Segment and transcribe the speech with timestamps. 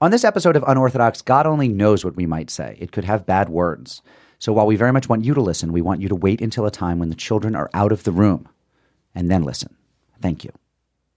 [0.00, 2.76] On this episode of Unorthodox, God only knows what we might say.
[2.80, 4.00] It could have bad words.
[4.38, 6.64] So while we very much want you to listen, we want you to wait until
[6.64, 8.48] a time when the children are out of the room
[9.14, 9.74] and then listen.
[10.22, 10.52] Thank you.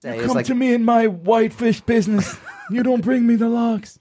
[0.03, 2.37] It's Come like- to me in my whitefish business.
[2.69, 3.97] you don't bring me the logs.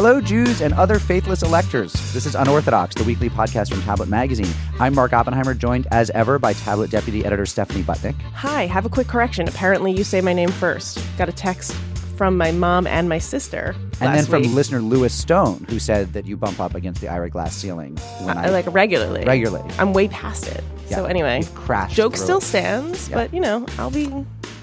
[0.00, 1.92] Hello, Jews and other faithless electors.
[2.12, 4.46] This is Unorthodox, the weekly podcast from Tablet Magazine.
[4.78, 8.14] I'm Mark Oppenheimer, joined as ever by Tablet Deputy Editor Stephanie Butnick.
[8.32, 9.48] Hi, have a quick correction.
[9.48, 11.04] Apparently, you say my name first.
[11.18, 11.74] Got a text
[12.16, 13.74] from my mom and my sister.
[14.00, 14.52] And then from week.
[14.52, 18.38] listener Lewis Stone, who said that you bump up against the Ira Glass ceiling when
[18.38, 19.24] I, I like regularly.
[19.24, 19.68] Regularly.
[19.80, 20.62] I'm way past it.
[20.88, 23.16] Yeah, so anyway, you've crashed Joke through still stands, Yeah.
[23.16, 24.06] but you know, I'll be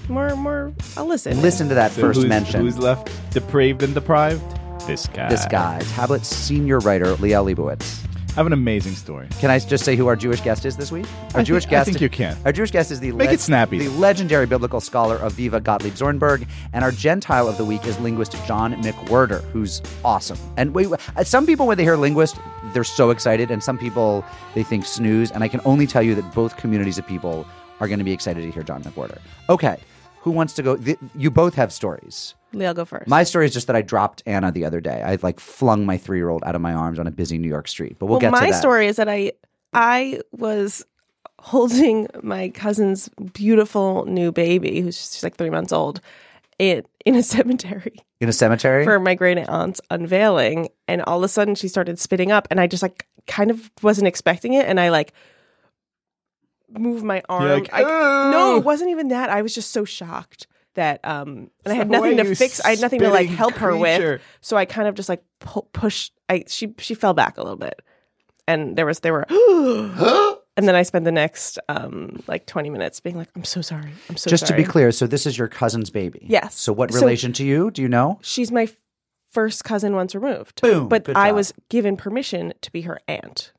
[0.08, 0.72] more, more.
[0.96, 1.42] I'll listen.
[1.42, 2.62] listen to that So first who's, mention.
[2.62, 4.55] Who's left depraved and deprived?
[4.86, 5.28] This guy.
[5.28, 8.04] this guy, Tablet senior writer Liel Leibowitz.
[8.30, 9.26] I have an amazing story.
[9.40, 11.06] Can I just say who our Jewish guest is this week?
[11.34, 11.88] Our I Jewish think- I guest.
[11.90, 12.36] think you can.
[12.44, 13.78] Our Jewish guest is the Make it snappy.
[13.78, 18.36] the legendary biblical scholar Aviva Gottlieb Zornberg, and our Gentile of the week is linguist
[18.46, 20.38] John McWhorter, who's awesome.
[20.58, 22.36] And we, uh, some people when they hear linguist,
[22.74, 24.24] they're so excited, and some people
[24.54, 25.30] they think snooze.
[25.32, 27.46] And I can only tell you that both communities of people
[27.80, 29.18] are going to be excited to hear John McWhorter.
[29.48, 29.78] Okay,
[30.20, 30.76] who wants to go?
[30.76, 32.34] Th- you both have stories.
[32.56, 33.08] Lee, I'll go first.
[33.08, 35.02] My story is just that I dropped Anna the other day.
[35.02, 37.48] I like flung my three year old out of my arms on a busy New
[37.48, 37.96] York street.
[37.98, 38.50] But we'll, well, get my to that.
[38.52, 39.32] My story is that I,
[39.72, 40.84] I was
[41.38, 46.00] holding my cousin's beautiful new baby, who's she's like three months old,
[46.58, 47.96] in in a cemetery.
[48.20, 48.84] in a cemetery.
[48.84, 52.60] for my great aunt's unveiling and all of a sudden she started spitting up and
[52.60, 55.12] I just like kind of wasn't expecting it and I like
[56.70, 57.48] moved my arm.
[57.48, 59.30] like, I, no, it wasn't even that.
[59.30, 60.46] I was just so shocked
[60.76, 62.60] that um and I had nothing to fix.
[62.60, 64.20] I had nothing to like spitting help her with.
[64.40, 67.56] So I kind of just like pu- pushed I she she fell back a little
[67.58, 67.82] bit.
[68.48, 69.26] And there was there were
[70.56, 73.90] and then I spent the next um like 20 minutes being like I'm so sorry.
[74.08, 74.62] I'm so Just sorry.
[74.62, 76.20] to be clear, so this is your cousin's baby.
[76.28, 76.54] Yes.
[76.58, 77.70] So what So- relation to you?
[77.70, 78.18] Do you know?
[78.22, 78.68] she's my
[79.32, 80.62] first cousin once removed.
[80.62, 80.88] Boom.
[80.88, 81.36] But Good I job.
[81.36, 83.52] was given permission to be her aunt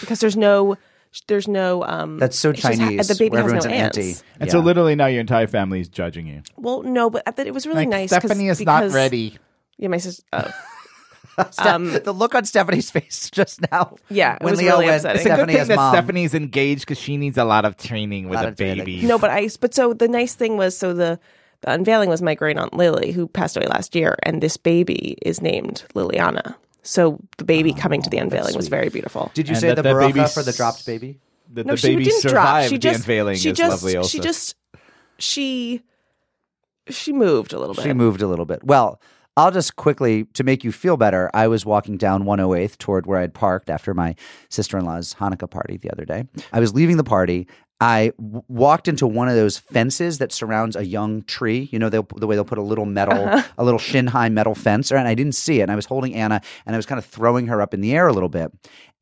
[0.00, 0.76] because there's no,
[1.28, 1.82] there's no.
[1.84, 3.08] Um, That's so it's just Chinese.
[3.08, 3.98] the baby where has no everyone's an aunts.
[3.98, 4.16] auntie.
[4.40, 4.52] And Yeah.
[4.52, 6.42] so literally now your entire family is judging you.
[6.56, 8.10] Well, no, but I it was really like, nice.
[8.10, 9.38] 'cause- Stephanie is not ready.
[9.78, 10.22] Yeah, my sister.
[10.32, 10.50] Oh.
[11.50, 13.96] Ste- um, the look on Stephanie's face just now.
[14.08, 15.16] Yeah, it when was Leo really went, upsetting.
[15.16, 15.94] It's a good Stephanie thing that mom.
[15.94, 19.02] Stephanie's engaged because she needs a lot of training with Lot a baby.
[19.02, 19.50] No, but I.
[19.60, 21.18] But so the nice thing was, so the
[21.60, 25.18] the unveiling was my great aunt Lily, who passed away last year, and this baby
[25.22, 26.54] is named Liliana.
[26.86, 29.30] So the baby oh, coming to the unveiling was very beautiful.
[29.34, 31.18] Did you And say that the that baracha baby for the dropped baby?
[31.52, 32.62] That no, the she baby didn't survived drop.
[32.70, 34.08] She the just unveiling she is just lovely also.
[34.08, 34.54] she just
[35.18, 35.82] she
[36.88, 37.82] she moved a little bit.
[37.82, 38.62] She moved a little bit.
[38.62, 39.00] Well,
[39.36, 43.18] I'll just quickly, to make you feel better, I was walking down 108th toward where
[43.18, 44.14] I'd parked after my
[44.48, 46.26] sister in law's Hanukkah party the other day.
[46.54, 47.46] I was leaving the party.
[47.80, 51.68] I w- walked into one of those fences that surrounds a young tree.
[51.72, 53.42] You know, they'll, the way they'll put a little metal, Uh-huh.
[53.58, 55.64] a little shin high metal fence, and I didn't see it.
[55.64, 57.94] And I was holding Anna and I was kind of throwing her up in the
[57.94, 58.50] air a little bit.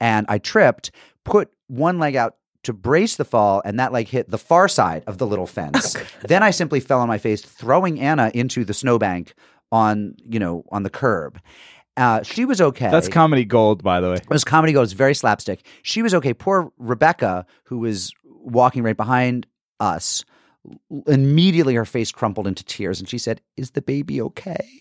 [0.00, 0.90] And I tripped,
[1.24, 5.04] put one leg out to brace the fall, and that leg hit the far side
[5.06, 5.94] of the little fence.
[6.26, 9.34] then I simply fell on my face, throwing Anna into the snowbank
[9.70, 11.40] on you know on the curb.
[11.96, 12.90] Uh, she was okay.
[12.90, 14.14] That's comedy gold, by the way.
[14.16, 15.64] It was comedy goes very slapstick.
[15.82, 16.34] She was okay.
[16.34, 18.12] Poor Rebecca, who was
[18.44, 19.46] walking right behind
[19.80, 20.24] us,
[21.06, 24.80] immediately her face crumpled into tears, and she said, "Is the baby okay?"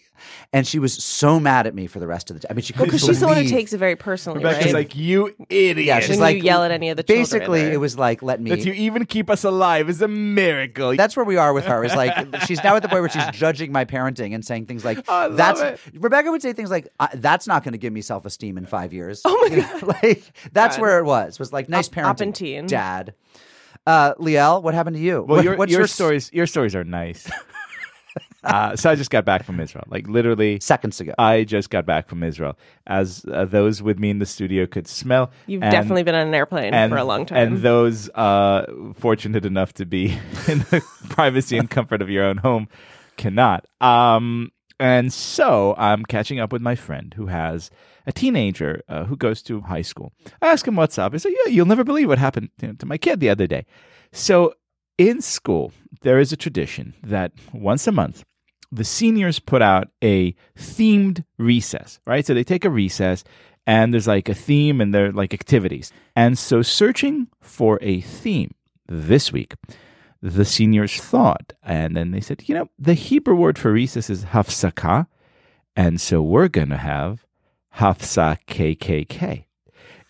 [0.53, 2.51] And she was so mad at me for the rest of the time.
[2.51, 4.73] I mean, she because she's the one who takes it very personally, Rebecca's right?
[4.75, 5.85] like, you idiot.
[5.85, 7.21] Yeah, she's when like you yell at any of the children.
[7.23, 10.07] Basically, or- it was like, "Let me." that you even keep us alive is a
[10.07, 10.95] miracle.
[10.95, 11.83] That's where we are with her.
[11.83, 12.13] Is like
[12.45, 15.25] she's now at the point where she's judging my parenting and saying things like, I
[15.25, 15.79] love "That's." it.
[15.95, 18.65] Rebecca would say things like, "Uh, "That's not going to give me self esteem in
[18.65, 19.83] five years." Oh my god!
[20.03, 20.81] like that's God.
[20.83, 21.37] where it was.
[21.39, 22.67] Was like nice Up- parenting, Appentine.
[22.67, 23.13] Dad.
[23.85, 25.21] Uh, Liel, what happened to you?
[25.23, 27.29] well, What- your, what's your your stories your stories are nice.
[28.43, 29.83] uh, so I just got back from Israel.
[29.87, 31.13] Like literally seconds ago?
[31.17, 32.57] I just got back from Israel.
[32.87, 35.31] As uh, those with me in the studio could smell.
[35.47, 37.37] You've and- definitely been on an airplane and, for a long time.
[37.47, 40.05] And those uh, fortunate enough to be
[40.47, 42.67] in the privacy and comfort of your own home
[43.17, 43.65] cannot.
[43.81, 47.69] Um, and so I'm catching up with my friend who has
[48.05, 50.13] a teenager uh, who goes to high school.
[50.41, 51.13] I ask him what's up.
[51.13, 53.65] He's like, "Yeah, you'll never believe what happened to, to my kid the other day."
[54.11, 54.53] So
[54.97, 58.23] in school, there is a tradition that once a month
[58.73, 62.25] the seniors put out a themed recess, right?
[62.25, 63.23] So they take a recess
[63.67, 65.91] and there's like a theme and there are like activities.
[66.15, 68.55] And so searching for a theme
[68.87, 69.53] this week,
[70.21, 74.25] the seniors thought, and then they said, you know, the Hebrew word for recess is
[74.25, 75.07] hafsaka,
[75.75, 77.25] and so we're going to have
[77.73, 79.45] hafsa KKK,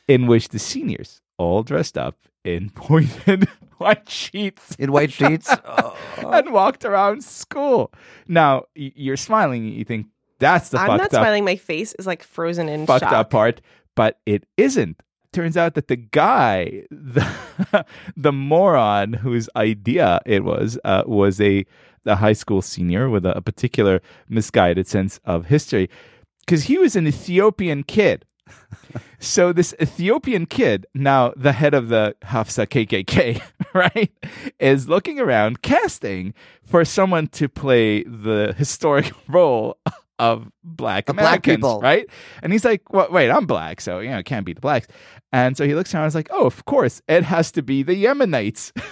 [0.07, 5.49] in which the seniors all dressed up in pointed white sheets in white sheets.
[5.65, 5.97] Oh.
[6.17, 7.91] and walked around school.
[8.27, 9.65] Now you're smiling.
[9.65, 10.07] You think
[10.39, 11.45] that's the I'm fucked not up, smiling.
[11.45, 13.13] My face is like frozen in fucked shock.
[13.13, 13.61] up part,
[13.95, 15.01] but it isn't.
[15.31, 21.65] Turns out that the guy, the the moron whose idea it was, uh, was a
[22.05, 25.89] a high school senior with a, a particular misguided sense of history,
[26.45, 28.25] because he was an Ethiopian kid.
[29.19, 33.41] So this Ethiopian kid, now the head of the Hafsa KKK,
[33.73, 34.11] right,
[34.59, 36.33] is looking around casting
[36.65, 39.77] for someone to play the historic role
[40.19, 41.79] of black Of black Americans, people.
[41.81, 42.05] right?
[42.41, 44.87] And he's like, well, "Wait, I'm black, so you know, it can't be the blacks."
[45.31, 47.81] And so he looks around and is like, "Oh, of course, it has to be
[47.83, 48.71] the Yemenites."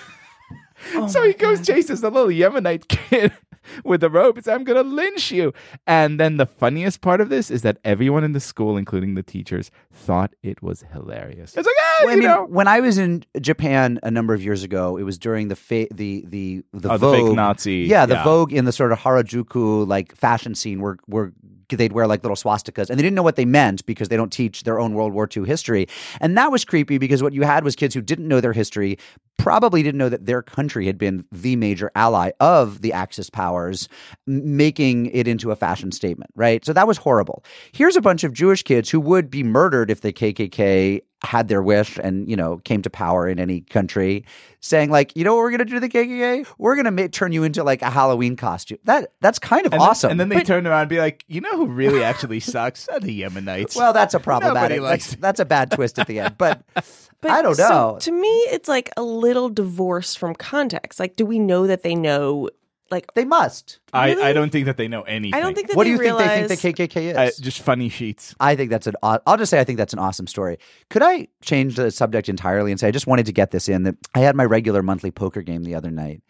[0.95, 1.65] Oh so he goes God.
[1.67, 3.31] chases the little Yemenite kid
[3.85, 5.53] with the rope and says, I'm gonna lynch you.
[5.87, 9.23] And then the funniest part of this is that everyone in the school, including the
[9.23, 11.55] teachers, thought it was hilarious.
[11.57, 12.45] It's like, ah, Well, I you mean, know.
[12.45, 15.87] when I was in Japan a number of years ago, it was during the fa-
[15.93, 17.27] the the the Oh, the Vogue.
[17.27, 17.75] fake Nazi.
[17.89, 18.23] Yeah, the Yeah.
[18.23, 21.31] Vogue in the sort of Harajuku like fashion scene where where
[21.77, 24.31] they'd wear like little swastikas and they didn't know what they meant because they don't
[24.31, 25.87] teach their own World War II history.
[26.19, 28.97] And that was creepy because what you had was kids who didn't know their history,
[29.37, 33.89] probably didn't know that their country had been the major ally of the Axis powers,
[34.27, 36.63] making it into a fashion statement, right?
[36.63, 37.43] So that was horrible.
[37.71, 41.61] Here's a bunch of Jewish kids who would be murdered if the KKK had their
[41.61, 44.25] wish and you know came to power in any country
[44.59, 46.91] saying like you know what we're going to do to the KKK we're going to
[46.91, 50.11] ma- turn you into like a Halloween costume that that's kind of And then- awesome
[50.11, 52.87] and then they turn around and be like, you know who really actually sucks?
[52.87, 53.75] Are the Yemenites.
[53.75, 56.63] well that's a problematic Nobody likes that's, that's a bad twist at the end but
[57.21, 57.97] But I don't so know.
[57.99, 60.99] to me, it's like a little divorced from context.
[60.99, 62.49] Like, do we know that they know?
[62.91, 64.21] Like, they must I, really?
[64.23, 65.33] I don't think that they know anything.
[65.33, 66.47] I don't think that what they do you realize.
[66.47, 68.35] think they think the KKK Uh, is just funny sheets.
[68.39, 68.95] I think that's an.
[69.01, 70.57] aw- I'll just say I think that's an awesome story.
[70.89, 73.83] Could I change the subject entirely and say I just wanted to get this in
[73.83, 76.21] that I had my regular monthly poker game the other night,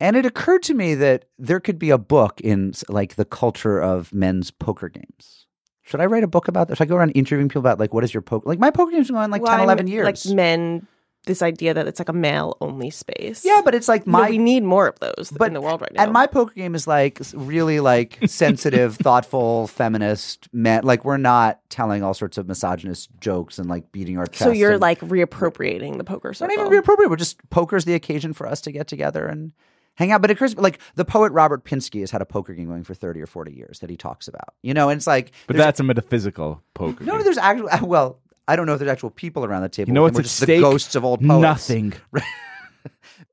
[0.00, 3.80] and it occurred to me that there could be a book in like the culture
[3.80, 5.46] of men's poker games.
[5.84, 6.78] Should I write a book about this?
[6.78, 8.48] Should I go around interviewing people about like what is your poker?
[8.48, 10.04] Like my poker game's been going like Well, 10, 11 years.
[10.26, 10.86] Like men,
[11.26, 13.44] this idea that it's like a male only space.
[13.44, 15.92] yeah, but it's like No, we need more of those but in the world right
[15.92, 16.02] now.
[16.02, 20.82] And my poker game is like really like sensitive, thoughtful, feminist men.
[20.82, 24.42] Like we're not telling all sorts of misogynist jokes and like beating our chests.
[24.44, 26.56] so you're and- like reappropriating the poker It's circle.
[26.56, 27.10] not even reappropriate.
[27.10, 29.52] We're just poker's the occasion for us to get together and
[29.94, 30.22] hang out.
[30.22, 32.94] But it occurs like the poet Robert Pinsky has had a poker game going for
[32.94, 34.54] thirty or forty years that he talks about.
[34.62, 37.04] You know, and it's like But that's a metaphysical poker.
[37.04, 37.24] no, game.
[37.24, 37.68] there's actual.
[37.86, 38.18] Well,
[38.48, 39.88] I don't know if there's actual people around the table.
[39.88, 40.56] You know what's at just stake?
[40.56, 41.42] the ghosts of old poets.
[41.42, 41.92] Nothing.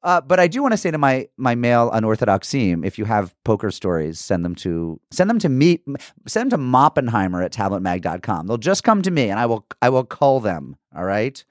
[0.02, 3.06] Uh, but I do want to say to my my male unorthodox team, if you
[3.06, 5.84] have poker stories, send them to send them to me
[6.26, 8.48] send them to Moppenheimer at tabletmag.com.
[8.48, 10.78] They'll just come to me and I will I will call them.
[10.96, 11.44] All right.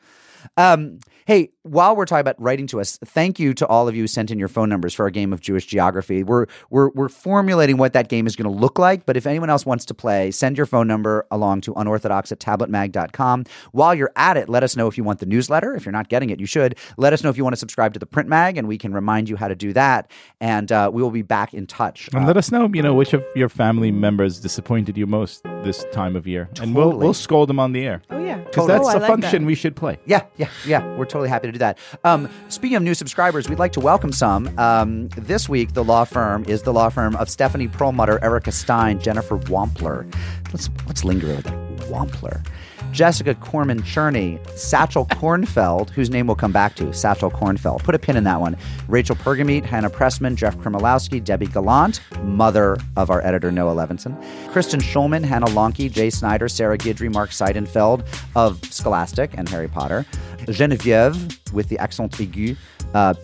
[0.57, 4.03] Um, hey, while we're talking about writing to us, thank you to all of you
[4.03, 6.23] who sent in your phone numbers for our game of Jewish geography.
[6.23, 9.51] We're we're we're formulating what that game is going to look like, but if anyone
[9.51, 13.45] else wants to play, send your phone number along to unorthodox at tabletmag.com.
[13.73, 15.75] While you're at it, let us know if you want the newsletter.
[15.75, 16.77] If you're not getting it, you should.
[16.97, 18.93] Let us know if you want to subscribe to the print mag, and we can
[18.93, 20.11] remind you how to do that.
[20.41, 22.09] And uh, we will be back in touch.
[22.13, 25.43] And Uh, let us know, you know, which of your family members disappointed you most
[25.65, 28.55] this time of year, and we'll we'll scold them on the air oh yeah, because
[28.67, 28.69] Totally.
[28.79, 29.47] that's oh, I the like function that.
[29.47, 29.99] we should play.
[30.07, 30.97] Yeah, yeah, yeah.
[30.97, 31.79] We're totally happy to do that.
[32.05, 34.57] Um, speaking of new subscribers, we'd like to welcome some.
[34.59, 39.01] Um, this week, the law firm is the law firm of Stephanie Perlmutter, Erica Stein,
[39.01, 40.13] Jennifer Wampler.
[40.53, 42.45] Let's let's linger over that Wampler.
[42.93, 47.83] Jessica Corman Cherney, Satchel Kornfeld, whose name we'll come back to, Satchel Kornfeld.
[47.83, 48.57] Put a pin in that one.
[48.89, 54.17] Rachel Pergamete, Hannah Pressman, Jeff Krimolowski, Debbie Gallant, mother of our editor Noah Levinson,
[54.51, 60.05] Kristen Schulman, Hannah Lonke, Jay Snyder, Sarah Gidry, Mark Seidenfeld of Scholastic and Harry Potter,
[60.51, 62.57] Genevieve with the accent aigu,
[62.95, 63.15] uh,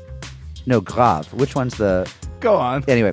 [0.66, 1.33] no, grave.
[1.35, 2.11] Which one's the.
[2.40, 3.12] Go on, Anyway.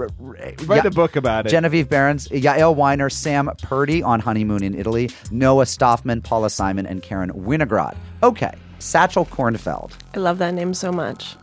[0.00, 0.86] R- r- write yeah.
[0.86, 1.50] a book about it.
[1.50, 7.02] Genevieve Behrens, Yael Weiner, Sam Purdy on Honeymoon in Italy, Noah Stoffman, Paula Simon, and
[7.02, 7.96] Karen Winograd.
[8.22, 9.92] Okay, Satchel Kornfeld.
[10.14, 11.36] I love that name so much.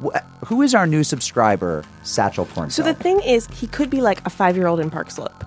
[0.46, 2.72] Who is our new subscriber, Satchel Kornfeld?
[2.72, 5.44] So the thing is, he could be like a five year old in Park Slope.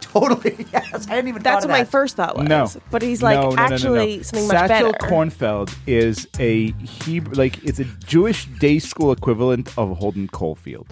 [0.00, 2.48] totally, yes, I hadn't even That's what of my first thought was.
[2.48, 3.74] No, but he's like No, no, no, no, no.
[3.74, 4.68] actually something much better.
[4.74, 5.06] Satchel better.
[5.06, 10.88] Kornfeld is a Hebrew, like it's a Jewish day school equivalent of Holden Caulfield.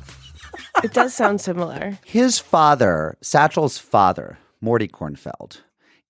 [0.85, 1.99] It does sound similar.
[2.05, 5.61] His father, Satchel's father, Morty Kornfeld,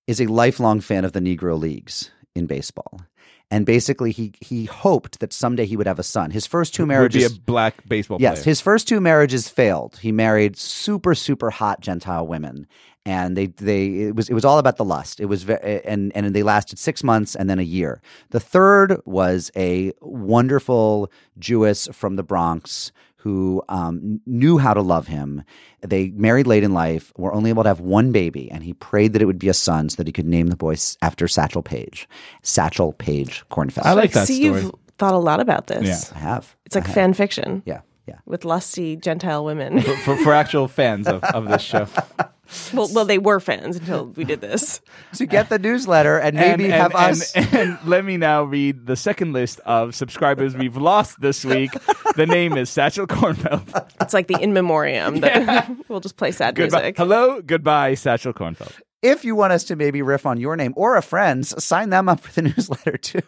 [0.07, 3.01] is a lifelong fan of the Negro Leagues in baseball.
[3.49, 6.31] and basically he he hoped that someday he would have a son.
[6.31, 8.43] His first two marriages Would be marriages, a black baseball yes, player.
[8.51, 9.97] his first two marriages failed.
[10.01, 12.67] He married super super hot Gentile women,
[13.05, 15.19] and they they it was it was all about the lust.
[15.21, 18.01] It was ve- and and they lasted six months and then a year.
[18.31, 21.09] The third was a wonderful
[21.39, 22.91] Jewess from the Bronx
[23.27, 25.43] who um, knew how to love him.
[25.81, 29.11] They married late in life, were only able to have one baby, and he prayed
[29.11, 31.61] that it would be a son so that he could name the boy after Satchel
[31.61, 32.07] Paige.
[32.41, 33.83] Satchel Paige Kornfeld.
[33.83, 34.61] I like that See, story.
[34.61, 35.85] you've thought a lot about this.
[35.85, 36.17] Yeah.
[36.17, 36.55] I have.
[36.65, 38.19] It's like fan fiction Yeah, yeah.
[38.25, 39.81] with lusty Gentile women.
[39.81, 41.85] for, for actual fans of, of this show.
[42.73, 44.81] well, well, they were fans until we did this.
[45.13, 47.31] To get the newsletter and maybe and, have and, us.
[47.33, 51.71] And, and let me now read the second list of subscribers we've lost this week.
[52.15, 53.89] The name is Satchel Kornfeld.
[54.01, 56.79] It's like the in memoriam that we'll just play sad Goodbye.
[56.79, 56.97] music.
[56.97, 58.73] Hello, goodbye, Satchel Kornfeld.
[59.01, 62.09] If you want us to maybe riff on your name or a friend's, sign them
[62.09, 63.21] up for the newsletter too.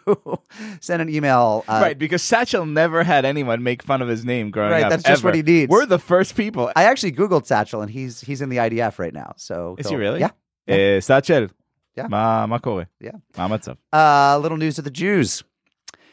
[0.80, 1.64] Send an email.
[1.68, 4.82] Uh, right, because Satchel never had anyone make fun of his name growing Right, up.
[4.84, 5.28] Right, that's just ever.
[5.28, 5.70] what he needs.
[5.70, 6.70] We're the first people.
[6.74, 9.32] I actually googled Satchel, and he's he's in the IDF right now.
[9.36, 10.20] So Is go- he really?
[10.20, 10.30] Yeah.
[10.68, 11.48] Eh, Satchel.
[11.96, 12.06] Yeah.
[12.08, 12.88] Ma, ma kore.
[13.00, 13.12] Yeah.
[13.36, 13.58] Ma.
[13.92, 15.42] Uh, little news of the Jews.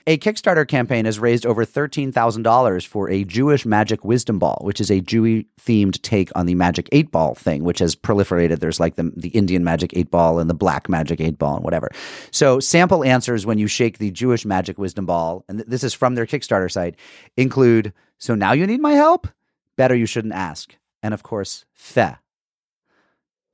[0.10, 4.90] A Kickstarter campaign has raised over $13,000 for a Jewish magic wisdom ball, which is
[4.90, 8.60] a Jewy themed take on the magic eight ball thing, which has proliferated.
[8.60, 11.66] There's like the, the Indian magic eight ball and the black magic eight ball and
[11.66, 11.92] whatever.
[12.32, 15.94] So, sample answers when you shake the Jewish magic wisdom ball, and th- this is
[15.94, 16.96] from their Kickstarter site,
[17.36, 19.28] include So now you need my help?
[19.76, 20.74] Better you shouldn't ask.
[21.04, 22.16] And of course, fe.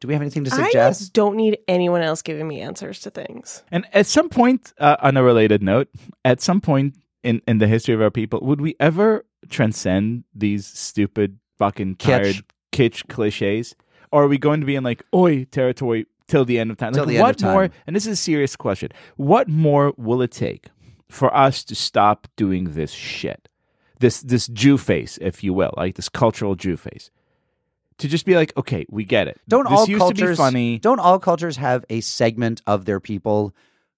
[0.03, 0.75] Do we have anything to suggest?
[0.75, 1.13] I suggest?
[1.13, 3.63] don't need anyone else giving me answers to things.
[3.71, 5.87] And at some point, uh, on a related note,
[6.25, 10.67] at some point in, in the history of our people, would we ever transcend these
[10.67, 12.43] stupid, fucking tired,
[12.73, 13.75] kitsch cliches?
[14.11, 16.91] Or are we going to be in like oi territory till the end of time?
[16.91, 17.53] Till Like, the end what of time.
[17.53, 17.69] more?
[17.87, 18.89] And this is a serious question.
[19.15, 20.67] What more will it take
[21.09, 23.47] for us to stop doing this shit?
[24.01, 27.09] This this Jew face, if you will, like this cultural Jew face.
[27.99, 29.39] To just be like, okay, we get it.
[29.47, 30.79] don't this all cultures funny?
[30.79, 33.55] Don't all cultures have a segment of their people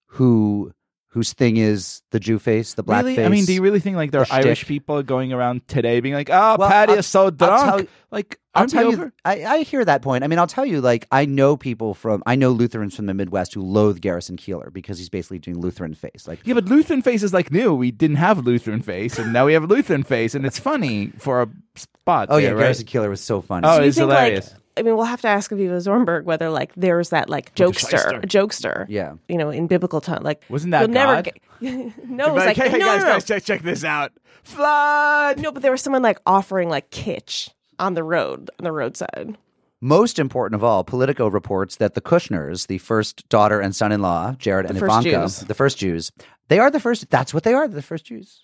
[0.07, 0.73] who
[1.15, 3.15] whose thing is the Jew face, the black really?
[3.15, 3.25] face?
[3.25, 5.99] I mean, do you really think like there are the Irish people going around today
[6.01, 7.81] being like, "Oh, Well, Patty I'll- is so I'll tell drunk"?
[7.83, 9.05] you- like, I'll aren't tell over?
[9.05, 10.23] you, I, I hear that point.
[10.23, 13.13] I mean, I'll tell you, like, I know people from, I know Lutherans from the
[13.13, 16.27] Midwest who loathe Garrison Keillor because he's basically doing Lutheran face.
[16.27, 17.73] Like, Yeah, but Lutheran face is like new.
[17.73, 21.11] We didn't have Lutheran face, and now we have a Lutheran face, and it's funny
[21.17, 22.27] for a spot.
[22.29, 22.59] oh yeah, right?
[22.59, 23.65] Garrison Keillor was so funny.
[23.67, 24.51] Oh, Do you it's think hilarious.
[24.51, 28.21] like I mean, we'll have to ask Aviva Zornberg whether like there's that like jokester,
[28.21, 28.25] Jokester.
[28.25, 28.85] jokester.
[28.89, 29.13] Yeah.
[29.29, 31.23] You know, in biblical time, like Wasn't that you'll never God?
[31.23, 31.39] get.
[31.61, 33.13] no, it was like, like, hey, hey, no, guys, no, no.
[33.13, 34.11] guys, check, check this out.
[34.43, 35.39] Flood.
[35.39, 39.37] No, but there was someone like offering like kitsch on the road, on the roadside.
[39.81, 44.65] Most important of all, Politico reports that the Kushners, the first daughter and son-in-law, Jared
[44.65, 45.39] and Ivanka, Jews.
[45.41, 46.11] the first Jews,
[46.47, 47.09] they are the first.
[47.09, 47.67] That's what they are.
[47.67, 48.41] The first Jews.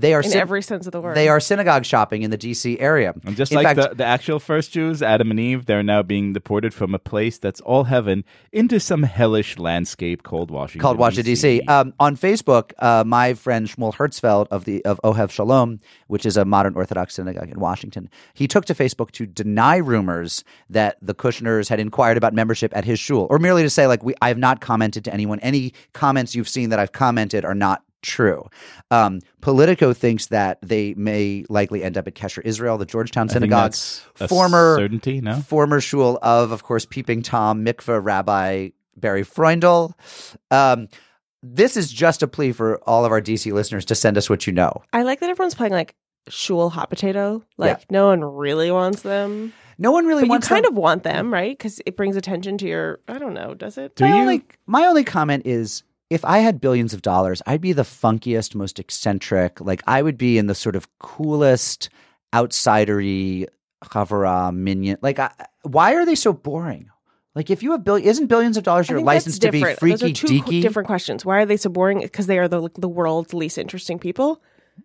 [0.00, 1.16] They are In syn- every sense of the word.
[1.16, 2.78] They are synagogue shopping in the D.C.
[2.78, 3.14] area.
[3.24, 6.02] And just In like fact, the, the actual first Jews, Adam and Eve, they're now
[6.02, 10.80] being deported from a place that's all heaven into some hellish landscape called Washington.
[10.82, 11.62] called Washington D.C.
[11.62, 16.36] Um, on Facebook, uh, my friend Shmuel Herzfeld of the of Ohev Shalom, which is
[16.36, 21.14] a modern Orthodox synagogue in Washington, he took to Facebook to deny rumors that the
[21.14, 24.28] Kushners had inquired about membership at his shul, or merely to say like we I
[24.28, 25.40] have not commented to anyone.
[25.40, 28.44] Any comments you've seen that I've commented are not true.
[28.90, 33.32] Um, Politico thinks that they may likely end up at Kesher Israel, the Georgetown I
[33.32, 35.36] think synagogue, that's a former certainty, no?
[35.36, 39.92] former shul of, of course, Peeping Tom, mikveh Rabbi Barry Freundel.
[40.50, 40.88] Um,
[41.42, 44.46] this is just a plea for all of our DC listeners to send us what
[44.46, 44.82] you know.
[44.92, 45.94] I like that everyone's playing like
[46.28, 47.44] shul hot potato.
[47.56, 51.04] Like no one really wants them, No one really but you kind them- of want
[51.04, 51.56] them, right?
[51.56, 53.00] Because it brings attention to your.
[53.06, 53.54] I don't know.
[53.54, 53.94] Does it?
[53.94, 54.16] Do my you?
[54.16, 58.54] Only, my only comment is if I had billions of dollars, I'd be the funkiest,
[58.54, 59.60] most eccentric.
[59.60, 61.90] Like I would be in the sort of coolest,
[62.32, 63.46] outsidery
[63.84, 64.98] chavurah minyan.
[65.02, 65.30] Like, I,
[65.62, 66.90] why are they so boring?
[67.34, 69.90] Like, if you have billion, isn't billions of dollars your license that's to be freaky
[69.96, 70.62] Those are two qu- deaky?
[70.62, 71.24] different questions.
[71.24, 72.00] Why are they so boring?
[72.00, 74.42] Because they are the the world's least interesting people,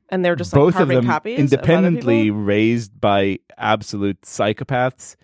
[0.10, 2.40] and they're just like Both of them copies of independently people.
[2.42, 5.16] raised by absolute psychopaths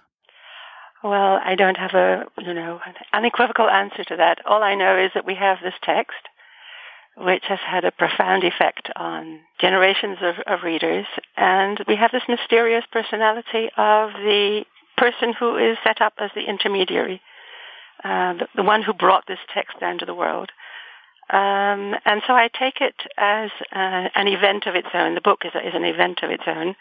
[1.04, 4.40] Well, I don't have a you know an unequivocal answer to that.
[4.46, 6.18] All I know is that we have this text,
[7.18, 12.28] which has had a profound effect on generations of, of readers, and we have this
[12.28, 14.66] mysterious personality of the
[14.98, 17.22] person who is set up as the intermediary,
[18.04, 20.52] uh, the, the one who brought this text down to the world.
[21.30, 25.16] Um, and so I take it as uh, an event of its own.
[25.16, 26.76] The book is, is an event of its own.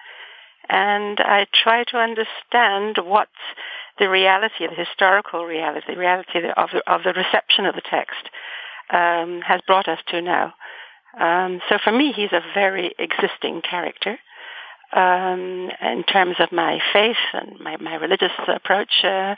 [0.69, 3.29] And I try to understand what
[3.99, 8.31] the reality, the historical reality, the reality of the, of the reception of the text
[8.91, 10.55] um, has brought us to now.
[11.19, 14.19] Um, so for me, he's a very existing character.
[14.93, 19.35] Um, in terms of my faith and my, my religious approach, uh,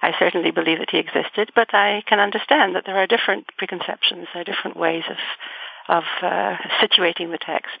[0.00, 4.28] I certainly believe that he existed, but I can understand that there are different preconceptions,
[4.32, 5.16] there are different ways of,
[5.96, 7.78] of uh, situating the text.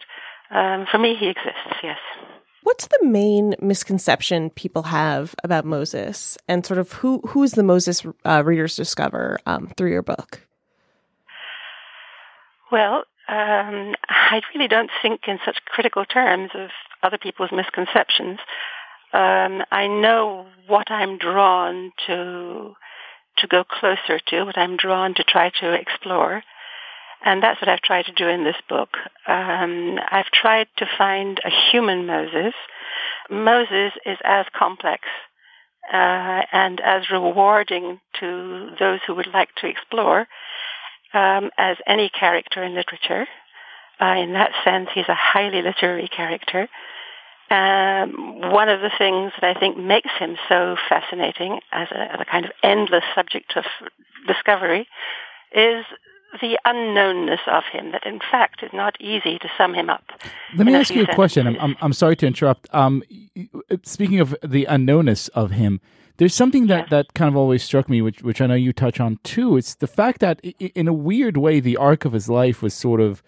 [0.50, 1.98] Um, for me, he exists, yes.
[2.64, 8.04] What's the main misconception people have about Moses, and sort of who who's the Moses
[8.24, 10.46] uh, readers discover um, through your book?
[12.70, 16.70] Well, um, I really don't think in such critical terms of
[17.02, 18.38] other people's misconceptions.
[19.12, 22.74] Um, I know what I'm drawn to
[23.38, 26.42] to go closer to, what I'm drawn to try to explore.
[27.24, 28.90] And that's what I've tried to do in this book.
[29.26, 32.52] Um, I've tried to find a human Moses.
[33.30, 35.02] Moses is as complex
[35.92, 40.26] uh, and as rewarding to those who would like to explore
[41.14, 43.26] um, as any character in literature.
[44.00, 46.68] Uh, in that sense, he's a highly literary character.
[47.52, 52.20] Um, one of the things that I think makes him so fascinating as a, as
[52.20, 53.64] a kind of endless subject of
[54.26, 54.88] discovery
[55.54, 55.84] is
[56.40, 60.04] the unknownness of him, that in fact it's not easy to sum him up.
[60.56, 61.46] Let me ask you a question.
[61.46, 61.58] I'm.
[61.60, 62.64] I'm, I'm sorry to interrupt.
[62.72, 63.02] Um,
[63.82, 65.82] speaking of the unknownness of him,
[66.16, 66.90] there's something that, Yes.
[66.90, 69.58] that kind of always struck me, which which I know you touch on too.
[69.58, 73.02] It's the fact that, in a weird way, the arc of his life was sort
[73.02, 73.22] of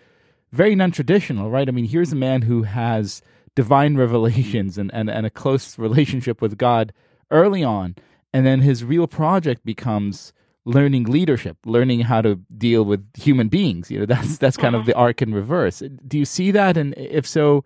[0.51, 1.69] very non-traditional, right?
[1.69, 3.21] I mean, here's a man who has
[3.55, 6.93] divine revelations and, and, and a close relationship with God
[7.31, 7.97] early on,
[8.33, 10.33] and then his real project becomes
[10.65, 13.91] learning leadership, learning how to deal with human beings.
[13.91, 15.83] You know, that's that's kind of the arc in reverse.
[16.07, 16.77] Do you see that?
[16.77, 17.65] And if so,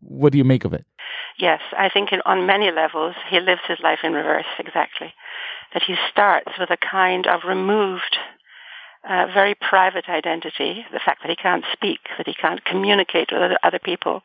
[0.00, 0.86] what do you make of it?
[1.38, 5.12] Yes, I think in, on many levels he lives his life in reverse, exactly.
[5.72, 8.16] That he starts with a kind of removed,
[9.08, 13.42] uh, very private identity, the fact that he can't speak, that he can't communicate with
[13.42, 14.22] other, other people,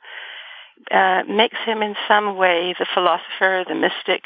[0.92, 4.24] uh, makes him in some way the philosopher, the mystic,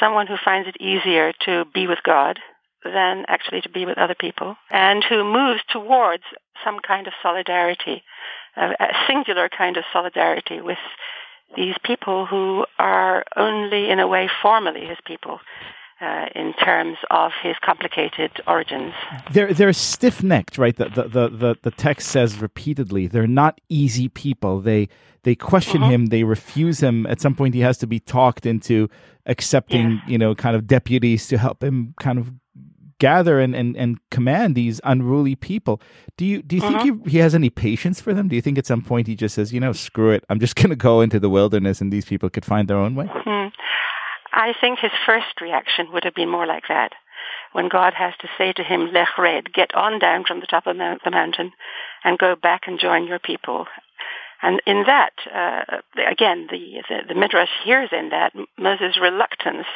[0.00, 2.38] someone who finds it easier to be with God
[2.84, 6.22] than actually to be with other people, and who moves towards
[6.64, 8.02] some kind of solidarity,
[8.56, 10.78] a, a singular kind of solidarity with
[11.56, 15.40] these people who are only in a way formally his people
[16.00, 18.92] uh, in terms of his complicated origins.
[19.32, 20.76] They're they're stiff necked, right?
[20.76, 24.60] The, the the the the text says repeatedly they're not easy people.
[24.60, 24.88] They
[25.22, 26.06] they question him.
[26.06, 27.06] They refuse him.
[27.06, 28.88] At some point, he has to be talked into
[29.26, 32.30] accepting, you know, kind of deputies to help him kind of
[32.98, 35.80] gather and, and, and command these unruly people.
[36.16, 38.28] Do you do you think he, he has any patience for them?
[38.28, 40.56] Do you think at some point he just says, you know, screw it, I'm just
[40.56, 43.06] going to go into the wilderness and these people could find their own way?
[43.10, 43.48] Hmm.
[44.32, 46.92] I think his first reaction would have been more like that.
[47.52, 50.66] When God has to say to him, Lech red, get on down from the top
[50.66, 51.52] of the mountain
[52.04, 53.66] and go back and join your people.
[54.42, 55.78] And in that, uh,
[56.10, 59.66] again, the, the, the Midrash hears in that Moses' reluctance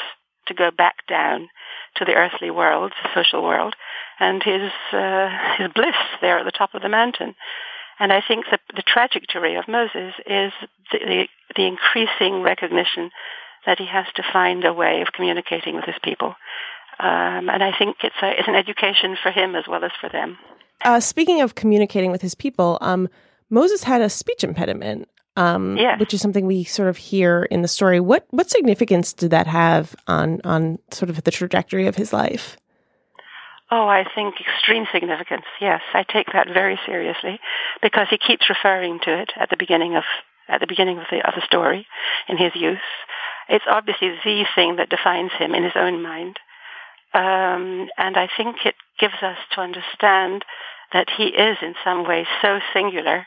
[0.47, 1.49] to go back down
[1.97, 3.75] to the earthly world, the social world,
[4.19, 7.35] and his uh, his bliss there at the top of the mountain.
[7.99, 10.53] And I think the, the trajectory of Moses is
[10.93, 13.11] the, the, the increasing recognition
[13.67, 16.35] that he has to find a way of communicating with his people.
[16.99, 20.09] Um, and I think it's, a, it's an education for him as well as for
[20.09, 20.39] them.
[20.85, 23.09] Uh, speaking of communicating with his people, um,
[23.51, 25.99] Moses had a speech impediment, um, yes.
[26.01, 28.01] which is something we sort of hear in the story.
[28.01, 32.57] What what significance did that have on on sort of the trajectory of his life?
[33.71, 35.45] Oh, I think extreme significance.
[35.61, 37.39] Yes, I take that very seriously
[37.83, 40.05] because he keeps referring to it at the beginning of
[40.49, 41.87] at the beginning of the of the story
[42.29, 42.79] in his youth.
[43.51, 46.39] It's obviously the thing that defines him in his own mind,
[47.13, 50.45] um, and I think it gives us to understand
[50.93, 53.27] that he is in some way so singular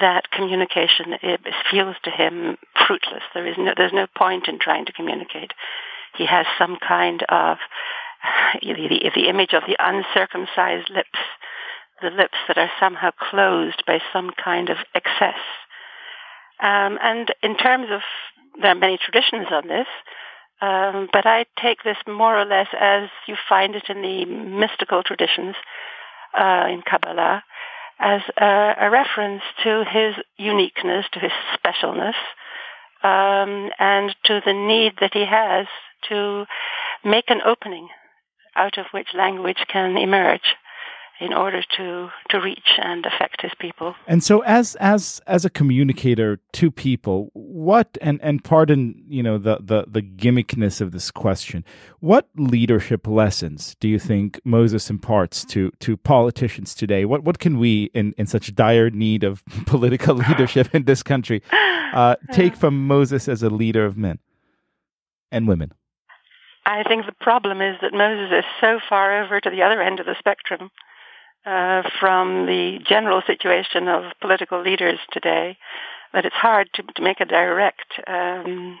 [0.00, 1.14] that communication
[1.70, 3.22] feels to him fruitless.
[3.32, 5.52] There is no there's no point in trying to communicate.
[6.16, 7.58] He has some kind of
[8.62, 11.18] the, the image of the uncircumcised lips,
[12.02, 15.38] the lips that are somehow closed by some kind of excess.
[16.60, 18.00] Um, and in terms of,
[18.60, 19.86] there are many traditions on this,
[20.60, 25.02] um, but I take this more or less as you find it in the mystical
[25.02, 25.56] traditions
[26.38, 27.42] uh, in Kabbalah,
[27.98, 32.14] as a, a, reference to his uniqueness, to his specialness,
[33.02, 35.66] um, and to the need that he has
[36.08, 36.44] to
[37.04, 37.88] make an opening
[38.56, 40.56] out of which language can emerge
[41.20, 43.94] in order to to reach and affect his people.
[44.06, 49.38] And so as as as a communicator to people, what and and pardon, you know,
[49.38, 51.64] the the the gimmickness of this question,
[52.00, 57.04] what leadership lessons do you think Moses imparts to to politicians today?
[57.04, 61.42] What what can we in in such dire need of political leadership in this country
[61.92, 64.18] uh, take from Moses as a leader of men
[65.30, 65.72] and women?
[66.66, 70.00] I think the problem is that Moses is so far over to the other end
[70.00, 70.70] of the spectrum
[71.46, 75.56] uh, from the general situation of political leaders today
[76.12, 78.78] that it's hard to, to make a direct um,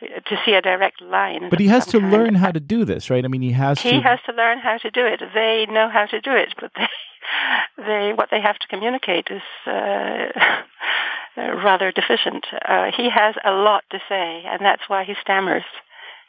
[0.00, 1.48] to see a direct line.
[1.50, 3.24] But he has to learn how to do this, right?
[3.24, 3.96] I mean, he has he to.
[3.96, 5.20] He has to learn how to do it.
[5.34, 6.88] They know how to do it, but they,
[7.82, 10.28] they what they have to communicate is uh,
[11.36, 12.44] rather deficient.
[12.66, 15.64] Uh, he has a lot to say, and that's why he stammers.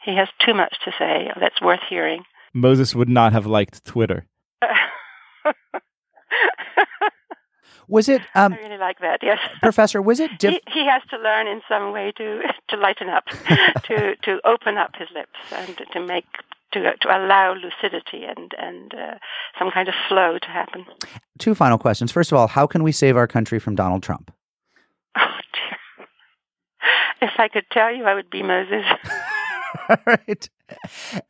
[0.04, 2.22] He has too much to say that's worth hearing.
[2.54, 4.26] Moses would not have liked Twitter.
[7.88, 8.22] Was it?
[8.34, 9.20] Um, I really like that.
[9.22, 10.02] Yes, Professor.
[10.02, 10.38] Was it?
[10.38, 13.26] Diff- he, he, has to learn in some way to to lighten up,
[13.84, 16.26] to to open up his lips and to make
[16.72, 19.14] to to allow lucidity and and uh,
[19.58, 20.84] some kind of flow to happen.
[21.38, 22.10] Two final questions.
[22.12, 24.32] First of all, how can we save our country from Donald Trump?
[25.18, 26.06] Oh dear!
[27.22, 28.84] If I could tell you, I would be Moses.
[29.88, 30.48] All right.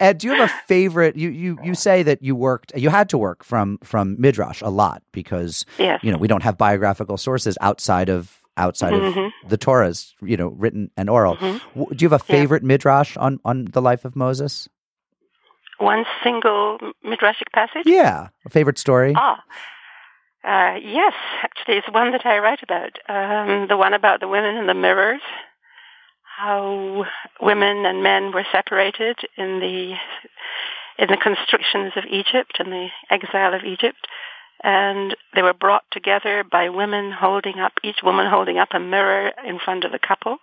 [0.01, 1.17] Ed, do you have a favorite?
[1.17, 4.71] You, you you say that you worked, you had to work from from midrash a
[4.71, 6.01] lot because yes.
[6.03, 9.19] you know we don't have biographical sources outside of outside mm-hmm.
[9.19, 11.37] of the Torahs, you know, written and oral.
[11.37, 11.95] Mm-hmm.
[11.95, 12.69] Do you have a favorite yeah.
[12.69, 14.69] midrash on on the life of Moses?
[15.79, 17.85] One single midrashic passage.
[17.85, 19.13] Yeah, a favorite story.
[19.17, 19.43] Ah.
[20.43, 22.99] Uh, yes, actually, it's one that I write about.
[23.09, 25.21] Um, the one about the women in the mirrors
[26.37, 27.07] how
[27.41, 29.95] women and men were separated in the
[30.99, 33.99] in the constrictions of Egypt and the exile of Egypt,
[34.63, 39.31] and they were brought together by women holding up each woman holding up a mirror
[39.47, 40.39] in front of the couple,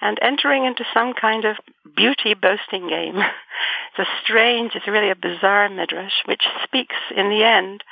[0.00, 1.56] and entering into some kind of
[1.96, 3.16] beauty boasting game.
[3.98, 7.82] it's a strange, it's really a bizarre midrash, which speaks in the end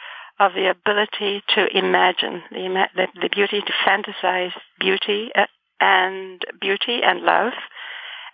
[0.41, 5.47] of the ability to imagine, the, the, the beauty to fantasize beauty uh,
[5.85, 7.53] and beauty and love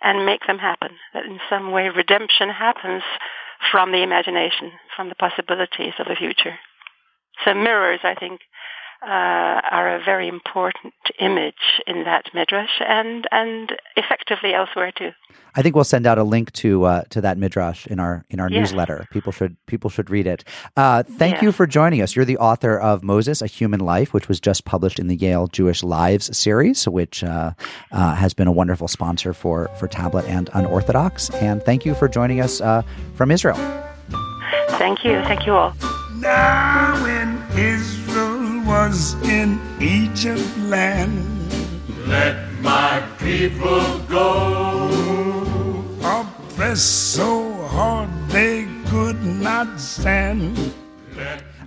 [0.01, 0.91] and make them happen.
[1.13, 3.03] That in some way redemption happens
[3.71, 6.55] from the imagination, from the possibilities of the future.
[7.43, 8.39] So mirrors, I think,
[9.03, 15.11] uh, are a very important image in that midrash and and effectively elsewhere too.
[15.55, 18.39] I think we'll send out a link to uh, to that midrash in our in
[18.39, 18.59] our yes.
[18.59, 19.07] newsletter.
[19.11, 20.43] People should people should read it.
[20.77, 21.43] Uh, thank yes.
[21.43, 22.15] you for joining us.
[22.15, 25.47] You're the author of Moses: A Human Life, which was just published in the Yale
[25.47, 27.53] Jewish Lives series, which uh,
[27.91, 31.31] uh, has been a wonderful sponsor for for Tablet and Unorthodox.
[31.31, 32.83] And thank you for joining us uh,
[33.15, 33.57] from Israel.
[34.77, 35.21] Thank you.
[35.23, 35.73] Thank you all.
[36.19, 37.90] Now in Israel
[38.87, 41.23] was in Egypt land.
[42.07, 44.89] Let my people go.
[46.55, 50.73] pressed so hard they could not stand.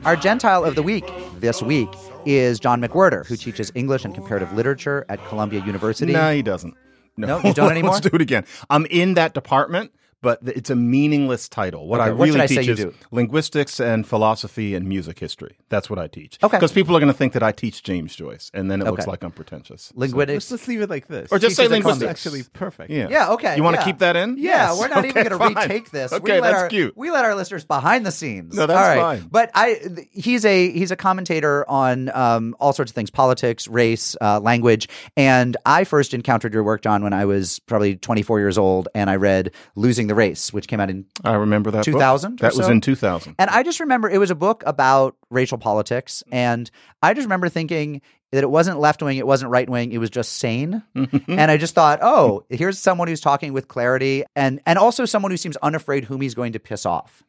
[0.05, 1.05] Our Gentile of the Week
[1.39, 1.89] this week
[2.25, 6.13] is John McWhorter, who teaches English and comparative literature at Columbia University.
[6.13, 6.75] No, he doesn't.
[7.17, 7.93] No, you don't anymore?
[7.93, 8.45] Let's do it again.
[8.71, 9.93] I'm in that department,
[10.25, 11.87] but it's a meaningless title.
[11.87, 12.95] What Okay, I really should I teach say you is do?
[13.13, 15.57] linguistics and philosophy and music history.
[15.69, 16.39] That's what I teach.
[16.43, 16.57] Okay.
[16.57, 19.07] Because people are going to think that I teach James Joyce, and then it looks
[19.07, 19.93] like I'm pretentious.
[19.95, 20.51] Linguistics.
[20.51, 21.31] Let's, let's leave it like this.
[21.31, 22.11] Or just say Teachers at linguistics.
[22.27, 22.91] actually perfect.
[22.91, 23.09] Yeah.
[23.11, 23.57] Yeah, okay.
[23.57, 23.85] You want to yeah.
[23.87, 24.37] keep that in?
[24.39, 24.81] Yeah, Yes.
[24.81, 26.11] we're not even going to retake this.
[26.11, 26.97] we Okay, let that's our, cute.
[26.97, 28.55] We let our listeners behind the scenes.
[28.57, 29.19] No, that's All right.
[29.21, 29.29] fine.
[29.31, 33.69] But I, th- he's a he's a commentator on um, all sorts of things: politics,
[33.69, 34.89] race, uh, language.
[35.17, 39.11] And I first encountered your work, John, when I was probably 24 years old, and
[39.11, 41.85] I read "Losing the Race," which came out in I remember that.
[41.85, 42.73] 2000 or That was so?
[42.73, 43.35] in 2000.
[43.39, 46.23] And I just remember it was a book about racial politics.
[46.33, 46.71] And
[47.03, 48.01] I just remember thinking
[48.33, 50.83] that it wasn't left wing, it wasn't right wing, it was just sane.
[50.95, 55.31] and I just thought, oh, here's someone who's talking with clarity and, and also someone
[55.31, 57.23] who seems unafraid whom he's going to piss off.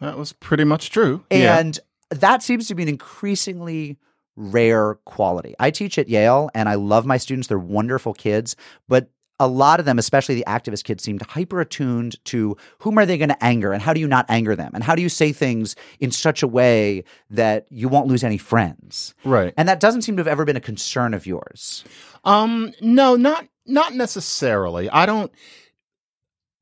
[0.00, 1.24] That was pretty much true.
[1.32, 1.58] Yeah.
[1.58, 3.98] And that seems to be an increasingly
[4.36, 5.54] rare quality.
[5.58, 7.48] I teach at Yale and I love my students.
[7.48, 8.56] They're wonderful kids,
[8.88, 9.10] but
[9.42, 13.18] a lot of them, especially the activist kids, seemed hyper attuned to whom are they
[13.18, 14.70] going to anger and how do you not anger them?
[14.72, 18.38] And how do you say things in such a way that you won't lose any
[18.38, 19.14] friends?
[19.24, 19.52] Right.
[19.56, 21.84] And that doesn't seem to have ever been a concern of yours.
[22.24, 24.88] Um, no, not not necessarily.
[24.88, 25.32] I don't.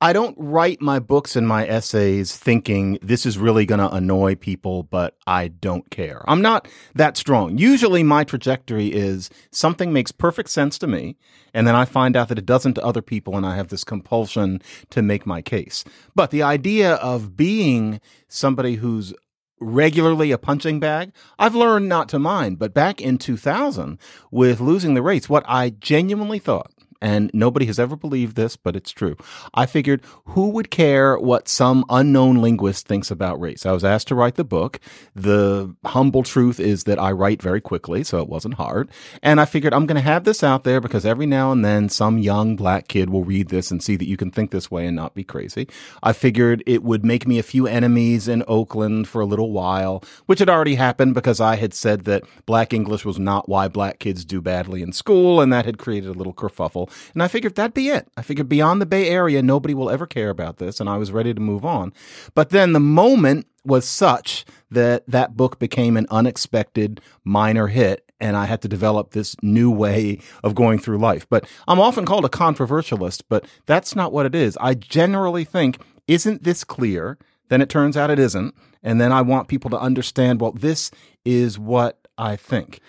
[0.02, 4.34] I don't write my books and my essays thinking this is really going to annoy
[4.34, 6.24] people, but I don't care.
[6.26, 7.58] I'm not that strong.
[7.58, 11.18] Usually my trajectory is something makes perfect sense to me,
[11.52, 13.84] and then I find out that it doesn't to other people, and I have this
[13.84, 15.84] compulsion to make my case.
[16.14, 19.12] But the idea of being somebody who's
[19.60, 22.58] regularly a punching bag, I've learned not to mind.
[22.58, 23.98] But back in 2000,
[24.30, 28.76] with losing the race, what I genuinely thought, and nobody has ever believed this, but
[28.76, 29.16] it's true.
[29.54, 33.64] I figured who would care what some unknown linguist thinks about race?
[33.64, 34.80] I was asked to write the book.
[35.14, 38.90] The humble truth is that I write very quickly, so it wasn't hard.
[39.22, 41.88] And I figured I'm going to have this out there because every now and then
[41.88, 44.86] some young black kid will read this and see that you can think this way
[44.86, 45.68] and not be crazy.
[46.02, 50.02] I figured it would make me a few enemies in Oakland for a little while,
[50.26, 53.98] which had already happened because I had said that black English was not why black
[53.98, 56.89] kids do badly in school, and that had created a little kerfuffle.
[57.14, 58.08] And I figured that'd be it.
[58.16, 61.12] I figured beyond the Bay Area, nobody will ever care about this, and I was
[61.12, 61.92] ready to move on.
[62.34, 68.36] But then the moment was such that that book became an unexpected minor hit and
[68.36, 71.26] I had to develop this new way of going through life.
[71.28, 74.58] But I'm often called a controversialist, but that's not what it is.
[74.60, 77.18] I generally think, isn't this clear?
[77.48, 78.54] Then it turns out it isn't.
[78.82, 80.90] And then I want people to understand, well, this
[81.24, 82.80] is what I think.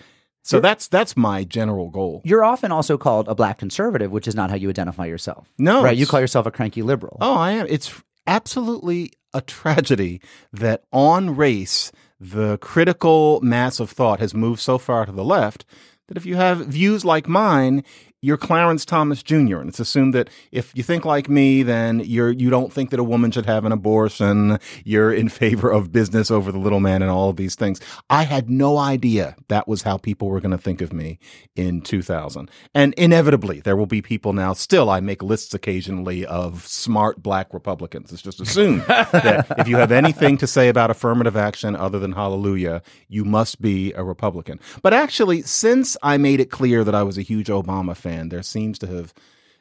[0.42, 2.20] So that's that's my general goal.
[2.24, 5.52] You're often also called a black conservative, which is not how you identify yourself.
[5.58, 5.96] No, Right.
[5.96, 7.16] You call yourself a cranky liberal.
[7.20, 7.66] Oh, I am.
[7.68, 10.20] It's absolutely a tragedy
[10.52, 15.64] that on race, the critical mass of thought has moved so far to the left
[16.08, 17.84] that if you have views like mine,
[18.24, 19.58] you're Clarence Thomas Jr.
[19.58, 23.00] And it's assumed that if you think like me, then you're you don't think that
[23.00, 24.60] a woman should have an abortion.
[24.84, 27.80] You're in favor of business over the little man and all of these things.
[28.08, 31.18] I had no idea that was how people were going to think of me
[31.56, 32.48] in 2000.
[32.74, 34.52] And inevitably, there will be people now.
[34.52, 38.12] Still, I make lists occasionally of smart black Republicans.
[38.12, 42.12] It's just assumed that if you have anything to say about affirmative action other than
[42.12, 44.60] hallelujah, you must be a Republican.
[44.80, 48.42] But actually, since I made it clear that I was a huge Obama fan, there
[48.42, 49.14] seems to have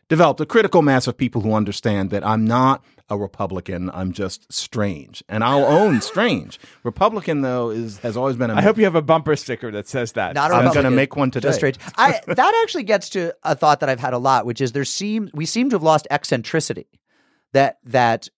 [0.10, 3.90] developed a critical mass of people who understand that I'm not a Republican.
[3.94, 6.60] I'm just strange, and I'll own strange.
[6.84, 8.50] Republican though is has always been.
[8.50, 10.34] a I hope you have a bumper sticker that says that.
[10.36, 11.50] Not a I'm gonna make one today.
[11.50, 11.78] Just straight.
[11.98, 14.86] I that actually gets to a thought that I've had a lot, which is there
[14.86, 16.88] seem we seem to have lost eccentricity.
[17.54, 18.30] That that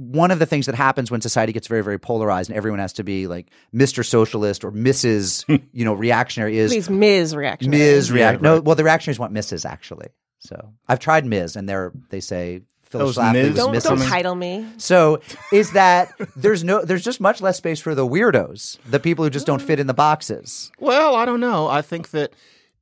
[0.00, 2.94] one of the things that happens when society gets very very polarized and everyone has
[2.94, 4.04] to be like Mr.
[4.04, 5.44] Socialist or Mrs.
[5.72, 7.36] you know reactionary is Please, Ms.
[7.36, 7.70] reaction.
[7.70, 8.10] Ms.
[8.10, 8.42] React.
[8.42, 9.68] Yeah, No, well the reactionaries want Mrs.
[9.68, 10.08] actually.
[10.38, 11.56] So I've tried Ms.
[11.56, 13.48] and they're they say Phyllis Those Schlafly Ms.
[13.48, 13.96] was Don't, missing.
[13.96, 14.66] don't title me.
[14.78, 15.20] So
[15.52, 19.30] is that there's no there's just much less space for the weirdos, the people who
[19.30, 19.66] just don't mm.
[19.66, 20.72] fit in the boxes.
[20.78, 21.68] Well, I don't know.
[21.68, 22.32] I think that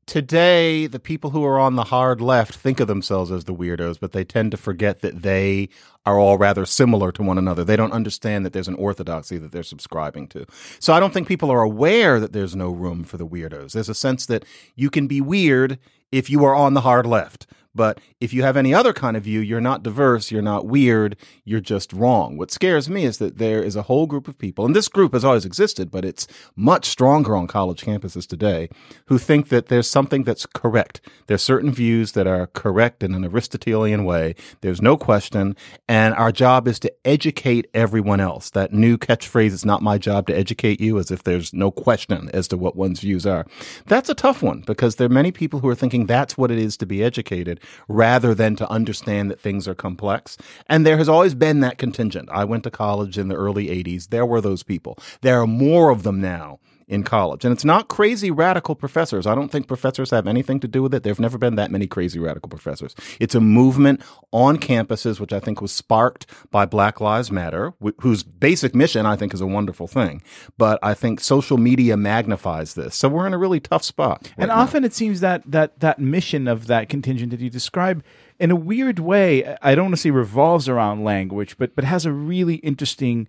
[0.08, 4.00] today the people who are on the hard left think of themselves as the weirdos,
[4.00, 5.68] but they tend to forget that they
[6.06, 7.62] are all rather similar to one another.
[7.62, 10.46] They don't understand that there's an orthodoxy that they're subscribing to.
[10.80, 13.72] So I don't think people are aware that there's no room for the weirdos.
[13.72, 14.44] There's a sense that
[14.74, 15.78] you can be weird
[16.10, 17.46] if you are on the hard left.
[17.78, 21.16] But if you have any other kind of view, you're not diverse, you're not weird,
[21.44, 22.36] you're just wrong.
[22.36, 25.12] What scares me is that there is a whole group of people, and this group
[25.12, 28.68] has always existed, but it's much stronger on college campuses today,
[29.06, 31.00] who think that there's something that's correct.
[31.28, 34.34] There's certain views that are correct in an Aristotelian way.
[34.60, 35.54] There's no question.
[35.86, 38.50] And our job is to educate everyone else.
[38.50, 42.28] That new catchphrase, it's not my job to educate you, as if there's no question
[42.34, 43.46] as to what one's views are.
[43.86, 46.58] That's a tough one because there are many people who are thinking that's what it
[46.58, 50.36] is to be educated rather than to understand that things are complex.
[50.66, 52.28] And there has always been that contingent.
[52.30, 54.08] I went to college in the early 80s.
[54.08, 54.98] There were those people.
[55.20, 57.44] There are more of them now in college.
[57.44, 59.26] And it's not crazy radical professors.
[59.26, 61.02] I don't think professors have anything to do with it.
[61.02, 62.94] There've never been that many crazy radical professors.
[63.20, 64.00] It's a movement
[64.32, 69.04] on campuses, which I think was sparked by Black Lives Matter, wh- whose basic mission
[69.04, 70.22] I think is a wonderful thing.
[70.56, 72.96] But I think social media magnifies this.
[72.96, 74.22] So we're in a really tough spot.
[74.22, 74.56] right and now.
[74.56, 78.02] often it seems that that that mission of that contingent that you describe
[78.38, 82.06] in a weird way i don't want to say revolves around language but but has
[82.06, 83.26] a really interesting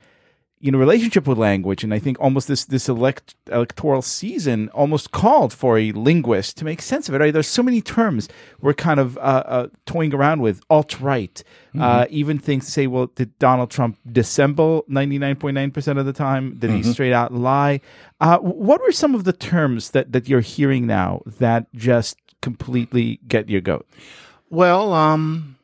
[0.61, 5.11] you know relationship with language and i think almost this this elect, electoral season almost
[5.11, 7.19] called for a linguist to make sense of it.
[7.19, 8.27] Right there's so many terms
[8.61, 10.61] we're kind of uh, uh, toying around with.
[10.69, 11.43] Alt-right.
[11.79, 16.55] Uh, even things to say well did donald trump dissemble 99.9% of the time?
[16.57, 17.81] Did he straight out lie?
[18.19, 23.19] Uh, what were some of the terms that that you're hearing now that just completely
[23.27, 23.87] get your goat?
[24.49, 25.57] Well, um,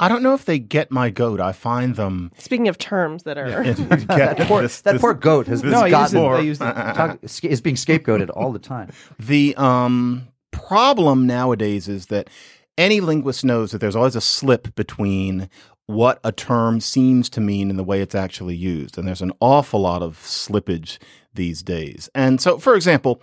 [0.00, 1.40] I don't know if they get my goat.
[1.40, 3.62] I find them Speaking of terms that are
[4.16, 6.36] get Poor, this- that this- poor goat has this No, I use gotten it- poor-
[6.36, 8.90] I use it- talk, is being scapegoated all the time.
[9.18, 12.28] The um, problem nowadays is that
[12.78, 15.48] any linguist knows that there's always a slip between
[15.86, 18.96] what a term seems to mean and the way it's actually used.
[18.96, 20.98] And there's an awful lot of slippage
[21.34, 22.08] these days.
[22.14, 23.20] And so, for example,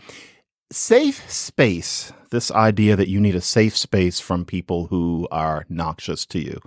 [0.72, 6.26] safe space, this idea that you need a safe space from people who are noxious
[6.28, 6.60] to you,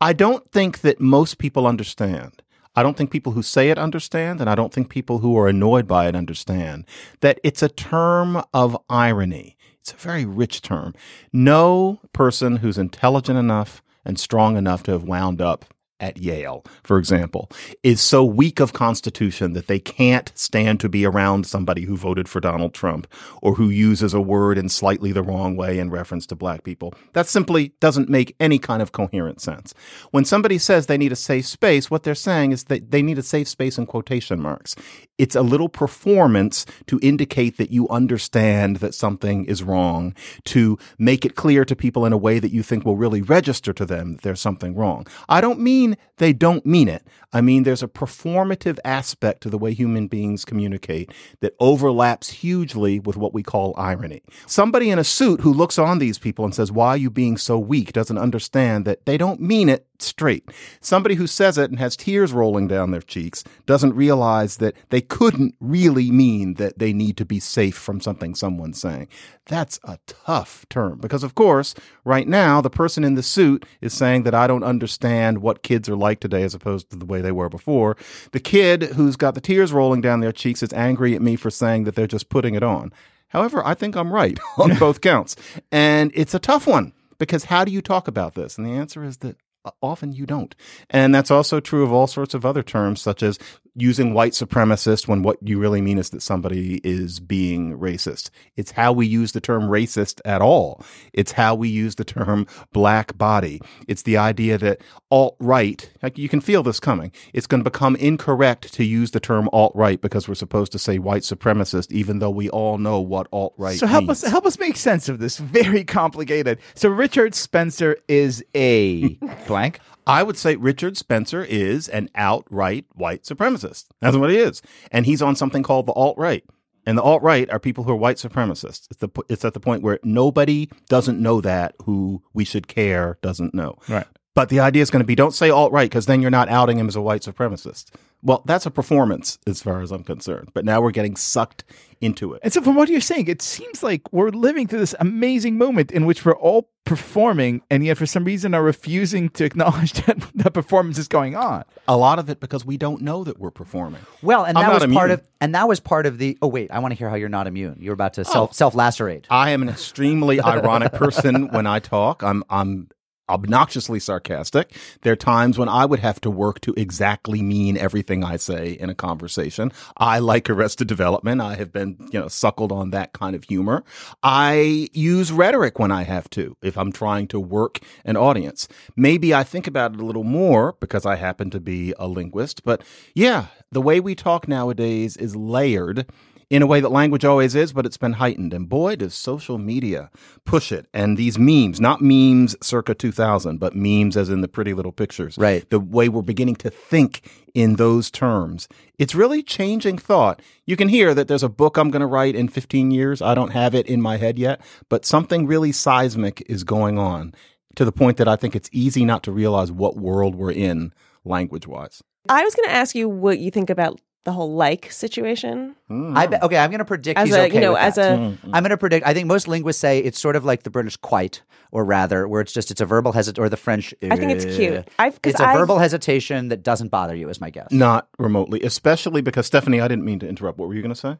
[0.00, 2.42] I don't think that most people understand.
[2.76, 5.48] I don't think people who say it understand, and I don't think people who are
[5.48, 6.86] annoyed by it understand
[7.20, 9.56] that it's a term of irony.
[9.80, 10.94] It's a very rich term.
[11.32, 15.64] No person who's intelligent enough and strong enough to have wound up
[16.00, 17.50] at Yale, for example,
[17.82, 22.28] is so weak of constitution that they can't stand to be around somebody who voted
[22.28, 23.06] for Donald Trump
[23.42, 26.94] or who uses a word in slightly the wrong way in reference to black people.
[27.12, 29.74] That simply doesn't make any kind of coherent sense.
[30.10, 33.18] When somebody says they need a safe space, what they're saying is that they need
[33.18, 34.76] a safe space in quotation marks.
[35.18, 41.24] It's a little performance to indicate that you understand that something is wrong, to make
[41.24, 44.12] it clear to people in a way that you think will really register to them
[44.12, 45.06] that there's something wrong.
[45.28, 47.06] I don't mean they don't mean it.
[47.32, 52.98] I mean, there's a performative aspect to the way human beings communicate that overlaps hugely
[52.98, 54.22] with what we call irony.
[54.46, 57.36] Somebody in a suit who looks on these people and says, Why are you being
[57.36, 57.92] so weak?
[57.92, 60.48] doesn't understand that they don't mean it straight.
[60.80, 65.00] Somebody who says it and has tears rolling down their cheeks doesn't realize that they
[65.00, 69.08] couldn't really mean that they need to be safe from something someone's saying.
[69.46, 71.74] That's a tough term because, of course,
[72.04, 75.77] right now, the person in the suit is saying that I don't understand what kids
[75.86, 77.98] are like today as opposed to the way they were before.
[78.32, 81.50] The kid who's got the tears rolling down their cheeks is angry at me for
[81.50, 82.90] saying that they're just putting it on.
[83.28, 85.36] However, I think I'm right on both counts.
[85.70, 88.56] And it's a tough one because how do you talk about this?
[88.56, 89.36] And the answer is that
[89.68, 90.54] Uh, often you don't.
[90.90, 93.38] And that's also true of all sorts of other terms, such as
[93.80, 98.30] using white supremacist when what you really mean is that somebody is being racist.
[98.56, 100.84] It's how we use the term racist at all.
[101.12, 103.60] It's how we use the term black body.
[103.86, 107.12] It's the idea that alt right, like you can feel this coming.
[107.32, 110.78] It's going to become incorrect to use the term alt right because we're supposed to
[110.78, 113.80] say white supremacist, even though we all know what alt right is.
[113.80, 114.24] So help means.
[114.24, 115.38] us help us make sense of this.
[115.58, 116.58] Very complicated.
[116.74, 119.14] So Richard Spencer is a
[119.58, 119.80] blank.
[120.06, 123.86] I would say Richard Spencer is an outright white supremacist.
[124.00, 124.62] That's what he is.
[124.90, 126.44] And he's on something called the alt right.
[126.86, 128.86] And the alt right are people who are white supremacists.
[128.90, 133.18] It's, the, it's at the point where nobody doesn't know that who we should care
[133.20, 133.76] doesn't know.
[133.88, 134.06] Right.
[134.34, 136.48] But the idea is going to be don't say alt right because then you're not
[136.48, 137.90] outing him as a white supremacist.
[138.22, 140.50] Well, that's a performance as far as I'm concerned.
[140.52, 141.64] But now we're getting sucked
[142.00, 142.40] into it.
[142.42, 145.92] And so, from what you're saying, it seems like we're living through this amazing moment
[145.92, 150.18] in which we're all performing, and yet for some reason are refusing to acknowledge that
[150.34, 151.64] the performance is going on.
[151.86, 154.00] A lot of it because we don't know that we're performing.
[154.22, 156.36] Well, and I'm that not was part of, and that was part of the.
[156.42, 157.78] Oh wait, I want to hear how you're not immune.
[157.80, 158.52] You're about to self oh.
[158.52, 159.26] self lacerate.
[159.30, 162.22] I am an extremely ironic person when I talk.
[162.22, 162.88] I'm I'm
[163.28, 164.74] obnoxiously sarcastic.
[165.02, 168.72] There are times when I would have to work to exactly mean everything I say
[168.72, 169.72] in a conversation.
[169.96, 171.40] I like Arrested Development.
[171.40, 173.84] I have been, you know, suckled on that kind of humor.
[174.22, 178.68] I use rhetoric when I have to, if I'm trying to work an audience.
[178.96, 182.64] Maybe I think about it a little more because I happen to be a linguist.
[182.64, 182.82] But
[183.14, 186.06] yeah, the way we talk nowadays is layered
[186.50, 188.54] in a way that language always is, but it's been heightened.
[188.54, 190.10] And boy, does social media
[190.44, 190.86] push it.
[190.94, 195.36] And these memes, not memes circa 2000, but memes as in the pretty little pictures.
[195.36, 195.68] Right.
[195.68, 198.68] The way we're beginning to think in those terms.
[198.98, 200.40] It's really changing thought.
[200.64, 203.20] You can hear that there's a book I'm going to write in 15 years.
[203.20, 207.34] I don't have it in my head yet, but something really seismic is going on
[207.76, 210.92] to the point that I think it's easy not to realize what world we're in
[211.24, 212.02] language wise.
[212.28, 215.74] I was going to ask you what you think about the whole like situation.
[215.90, 217.94] I bet, okay, I'm going to predict As he's a, okay you know, with as
[217.94, 218.14] that.
[218.14, 218.54] a Mm-hmm.
[218.54, 219.06] I'm going to predict.
[219.06, 221.42] I think most linguists say it's sort of like the British quite,
[221.72, 223.94] or rather, where it's just it's a verbal hesitation, or the French.
[224.02, 224.88] I think it's uh, cute.
[224.98, 227.68] I've- 'cause It's a I've- verbal hesitation that doesn't bother you, is my guess.
[227.70, 230.58] Not remotely, especially because Stephanie, I didn't mean to interrupt.
[230.58, 231.16] What were you going to say?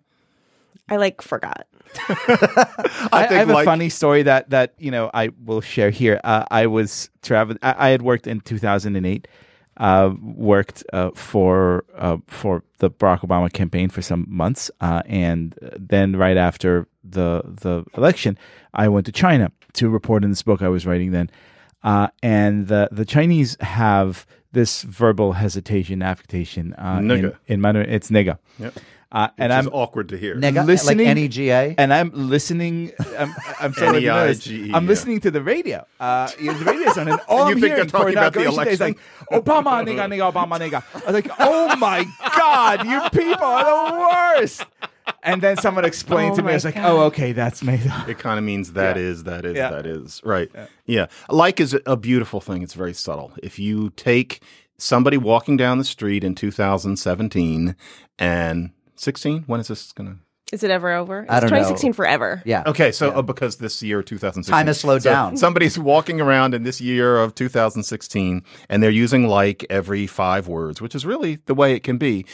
[0.90, 1.66] I like forgot.
[2.09, 6.20] I, I think, have a funny story that that you know I will share here.
[6.24, 7.59] Uh, I was traveling.
[7.62, 9.28] I, I had worked in 2008.
[9.79, 15.57] Uh, worked uh, for uh, for the Barack Obama campaign for some months, uh, and
[15.79, 18.37] then right after the the election,
[18.74, 21.31] I went to China to report in this book I was writing then.
[21.85, 27.89] Uh, and the the Chinese have this verbal hesitation affectation uh, in, in Mandarin.
[27.89, 28.39] It's nigga.
[28.59, 28.74] Yep.
[29.11, 30.35] Uh, and Which I'm is awkward to hear.
[30.37, 31.75] Nega, listening- like N-E-G-A.
[31.79, 32.93] and I'm listening.
[33.19, 34.41] I'm, I'm sorry, N E I notice.
[34.41, 34.89] G E, I'm yeah.
[34.89, 35.87] listening to the radio.
[35.99, 38.13] Uh, you know, the radio's on, and all you I'm think they're hearing for talking
[38.19, 38.99] about the inauguration day is like?
[39.33, 40.83] Obama nigga nigga Obama nigga.
[40.95, 42.05] I was like, oh my
[42.37, 44.67] god, you people are the worst.
[45.23, 46.91] And then someone explained Oh to me, I was like, God.
[46.91, 48.07] oh okay, that's made up.
[48.11, 49.03] It kind of means that Yeah.
[49.03, 49.71] is, that is, Yeah.
[49.71, 50.21] that is.
[50.23, 50.51] Right.
[50.85, 51.07] Yeah.
[51.31, 52.61] Like is a beautiful thing.
[52.63, 53.33] It's very subtle.
[53.43, 54.43] If you take
[54.77, 57.75] somebody walking down the street in 2017
[58.19, 60.16] and 16, when is this going to?
[60.51, 61.20] Is it ever over?
[61.20, 61.57] It's I don't know.
[61.57, 62.42] 2016 forever.
[62.46, 62.62] yeah.
[62.66, 65.36] Okay, so uh, because this year 2016 Time has slowed so down.
[65.36, 70.80] Somebody's walking around in this year of 2016 and they're using like every 5 words,
[70.80, 72.24] which is really the way it can be.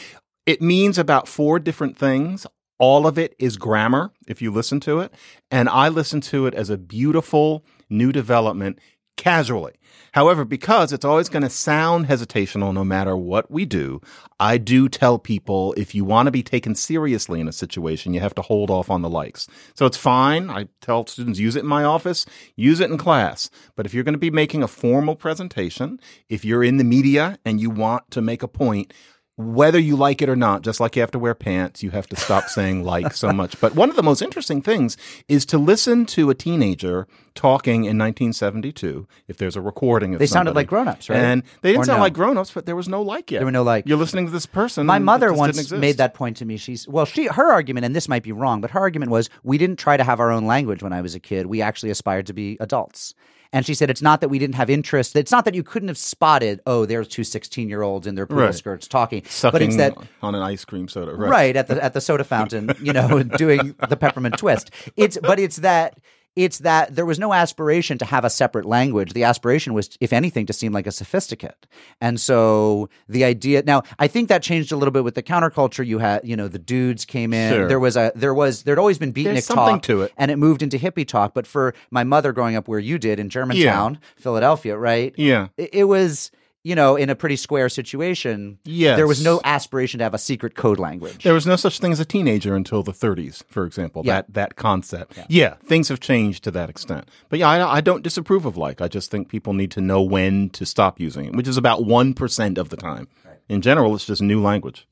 [0.45, 2.47] It means about four different things.
[2.77, 5.13] All of it is grammar if you listen to it,
[5.49, 8.79] and I listen to it as a beautiful new development
[9.17, 9.73] casually.
[10.15, 13.99] However, because it's always going to sound hesitational no matter what we do,
[14.39, 18.21] I do tell people if you want to be taken seriously in a situation, you
[18.21, 19.47] have to hold off on the likes.
[19.73, 20.49] So it's fine.
[20.49, 23.49] I tell students use it in my office, use it in class.
[23.75, 25.99] But if you're going to be making a formal presentation,
[26.29, 28.93] if you're in the media and you want to make a point,
[29.37, 32.07] whether you like it or not, just like you have to wear pants, you have
[32.07, 33.59] to stop saying like so much.
[33.59, 34.95] But one of the most interesting things
[35.27, 40.25] is to listen to a teenager talking in 1972, if there's a recording of They
[40.25, 41.17] sounded like grown-ups, right?
[41.17, 42.03] And they didn't Or sound no?
[42.03, 43.39] like grown-ups, but there was no like yet.
[43.39, 43.85] There were no like.
[43.87, 44.85] You're listening to this person.
[44.85, 46.55] My mother once made that point to me.
[46.55, 49.57] She's well, she her argument, and this might be wrong, but her argument was we
[49.57, 51.47] didn't try to have our own language when I was a kid.
[51.47, 53.13] We actually aspired to be adults.
[53.55, 55.15] And she said it's not that we didn't have interest.
[55.15, 58.25] It's not that you couldn't have spotted, oh, there's two 16 year olds in their
[58.25, 58.53] poodle Right.
[58.53, 59.23] skirts talking.
[59.25, 61.15] Sucking but it's that on an ice cream soda.
[61.15, 61.29] right.
[61.29, 61.55] Right.
[61.55, 64.71] at the at the soda fountain, you know, doing the peppermint twist.
[64.97, 65.97] It's but it's that
[66.35, 69.13] it's that there was no aspiration to have a separate language.
[69.13, 71.65] The aspiration was, if anything, to seem like a sophisticate.
[72.01, 75.85] And so the idea now, I think that changed a little bit with the counterculture.
[75.85, 77.53] You had, you know, the dudes came in.
[77.53, 77.67] Sure.
[77.67, 80.11] There was a there was there'd always been beatnik talk to it.
[80.17, 81.33] and it moved into hippie talk.
[81.33, 85.13] But for my mother growing up where you did in Germantown, Philadelphia, right?
[85.17, 85.47] Yeah.
[85.57, 86.31] It, it was.
[86.65, 88.97] You know, in a pretty square situation, Yes.
[88.97, 91.23] there was no aspiration to have a secret code language.
[91.23, 94.01] There was no such thing as a teenager until the 30s, for example.
[94.03, 94.13] Yeah.
[94.15, 95.19] That that concept.
[95.29, 95.57] Yeah.
[95.67, 97.07] things have changed to that extent.
[97.29, 98.81] But yeah, I, I don't disapprove of like.
[98.81, 101.85] I just think people need to know when to stop using it, which is about
[101.85, 103.07] one percent of the time.
[103.47, 104.87] In general, it's just new language.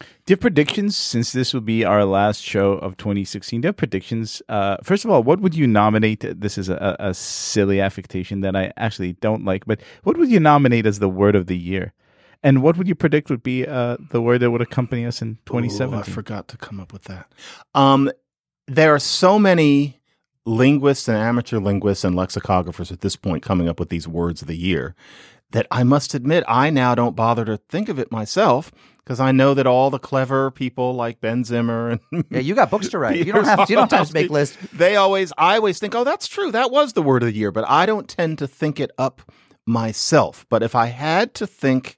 [0.00, 3.60] Do you have predictions since this will be our last show of 2016?
[3.60, 4.42] Do you have predictions?
[4.48, 6.24] Uh, first of all, what would you nominate?
[6.40, 10.40] This is a, a silly affectation that I actually don't like, but what would you
[10.40, 11.92] nominate as the word of the year?
[12.42, 15.28] And what would you predict would be uh, the word that would accompany us in
[15.30, 15.98] Ooh, 2017?
[15.98, 17.30] I forgot to come up with that.
[17.74, 18.10] Um,
[18.66, 20.00] there are so many
[20.46, 24.48] linguists and amateur linguists and lexicographers at this point coming up with these words of
[24.48, 24.94] the year
[25.50, 28.72] that I must admit I now don't bother to think of it myself
[29.04, 32.70] because I know that all the clever people like Ben Zimmer and Yeah, you got
[32.70, 33.26] books to write.
[33.26, 34.56] You don't have you don't have to make lists.
[34.72, 36.52] They always, I always think, oh, that's true.
[36.52, 37.50] That was the word of the year.
[37.50, 39.22] But I don't tend to think it up
[39.66, 40.46] myself.
[40.48, 41.96] But if I had to think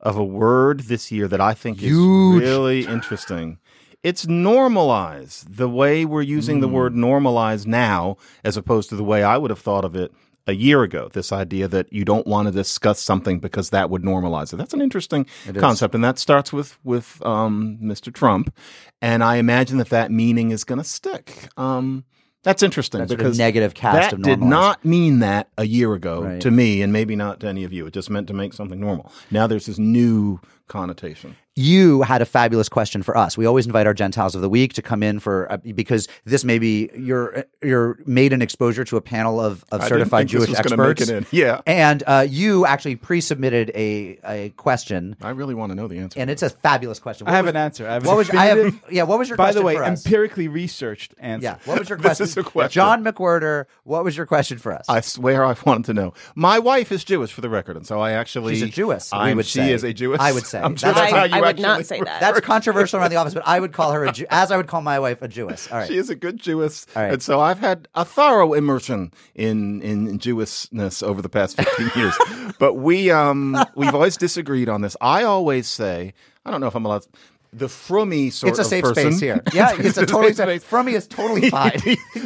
[0.00, 3.58] of a word this year that I think is really interesting,
[4.02, 5.44] it's normalize.
[5.48, 6.72] The way we're using the mm.
[6.72, 10.12] word normalize now, as opposed to the way I would have thought of it
[10.46, 11.08] a year ago.
[11.12, 14.56] This idea that you don't want to discuss something because that would normalize it.
[14.56, 15.26] That's an interesting
[15.56, 18.12] concept, and that starts with with um, Mr.
[18.12, 18.54] Trump.
[19.02, 21.48] And I imagine that that meaning is going to stick.
[21.56, 22.04] Um,
[22.42, 25.94] that's interesting That sort of because negative cast that did not mean that a year
[25.94, 26.40] ago Right.
[26.42, 27.86] to me, and maybe not to any of you.
[27.86, 29.10] It just meant to make something normal.
[29.32, 30.38] Now there's this new
[30.68, 31.34] connotation.
[31.58, 33.36] You had a fabulous question for us.
[33.38, 36.44] We always invite our Gentiles of the week to come in for uh, because this
[36.44, 40.40] may be your your maiden exposure to a panel of, of I didn't certified think
[40.40, 41.10] this Jewish was gonna make experts.
[41.10, 41.26] it in.
[41.32, 41.60] Yeah.
[41.66, 46.20] and uh, you actually pre-submitted a a question, I really want to know the answer.
[46.20, 47.26] and it's a fabulous question.
[47.26, 47.88] I have was- an answer.
[47.88, 48.80] I have a What was I have?
[48.90, 50.04] Yeah, what was your By question the way, for us?
[50.04, 51.44] empirically researched answer.
[51.44, 52.24] yeah, what was your question?
[52.24, 52.72] This is a question.
[52.80, 54.84] John McWhorter, what was your question for us?
[54.90, 56.12] I swear I wanted to know.
[56.34, 59.38] My wife is Jewish for the record, and so I actually She's a Jewess, I'm-
[59.38, 59.72] would she say.
[59.72, 60.20] is a Jewess.
[60.20, 60.60] I would say.
[60.62, 62.20] I'm sure That's that's I, how you I would not say that.
[62.20, 64.66] That's controversial around the office, but I would call her a Jew, as I would
[64.66, 65.70] call my wife a Jewess.
[65.70, 65.88] All right.
[65.88, 67.12] She is a good Jewess, All right.
[67.12, 72.14] and so I've had a thorough immersion in in Jewishness over the past fifteen years.
[72.58, 74.96] But we um we've always disagreed on this.
[75.00, 77.06] I always say I don't know if I'm allowed.
[77.52, 79.42] The frummy sort it's a of safe person, space here.
[79.54, 80.62] Yeah, it's a totally safe.
[80.62, 81.72] From is totally fine.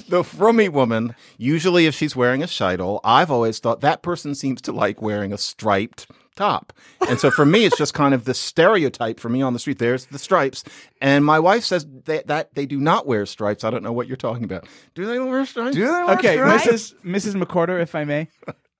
[0.08, 4.60] the frummy woman, usually if she's wearing a sheitel, I've always thought that person seems
[4.62, 6.06] to like wearing a striped
[6.40, 6.72] top.
[7.08, 9.78] And so for me, it's just kind of the stereotype for me on the street.
[9.78, 10.64] There's the stripes.
[11.00, 13.62] And my wife says that, that they do not wear stripes.
[13.62, 14.66] I don't know what you're talking about.
[14.94, 15.76] Do they wear stripes?
[15.76, 16.66] Do they wear Okay, stripes?
[16.66, 16.94] Mrs.
[17.04, 17.42] Mrs.
[17.44, 18.28] McWhorter, if I may.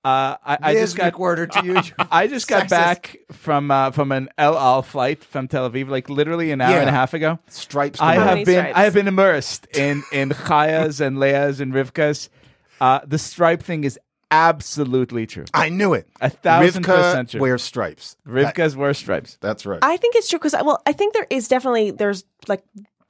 [0.03, 1.75] Uh, I, I just got McWhorter to you.
[1.75, 1.81] you
[2.11, 2.69] I just got sexist.
[2.69, 6.71] back from uh, from an El Al flight from Tel Aviv, like literally an hour
[6.71, 6.79] Yeah.
[6.79, 7.37] and a half ago.
[7.49, 8.01] Stripes.
[8.01, 8.77] I have many been stripes?
[8.79, 12.31] I have been immersed in in Chaya's and Leah's and Rivka's.
[12.79, 13.99] Uh, the stripe thing is
[14.31, 15.45] absolutely true.
[15.53, 16.07] I knew it.
[16.21, 17.41] A thousand Rivka percent true.
[17.41, 18.15] wears stripes.
[18.27, 19.37] Rivka's wear stripes.
[19.41, 19.79] That's right.
[19.81, 22.63] I think it's true because well, I think there is definitely there's like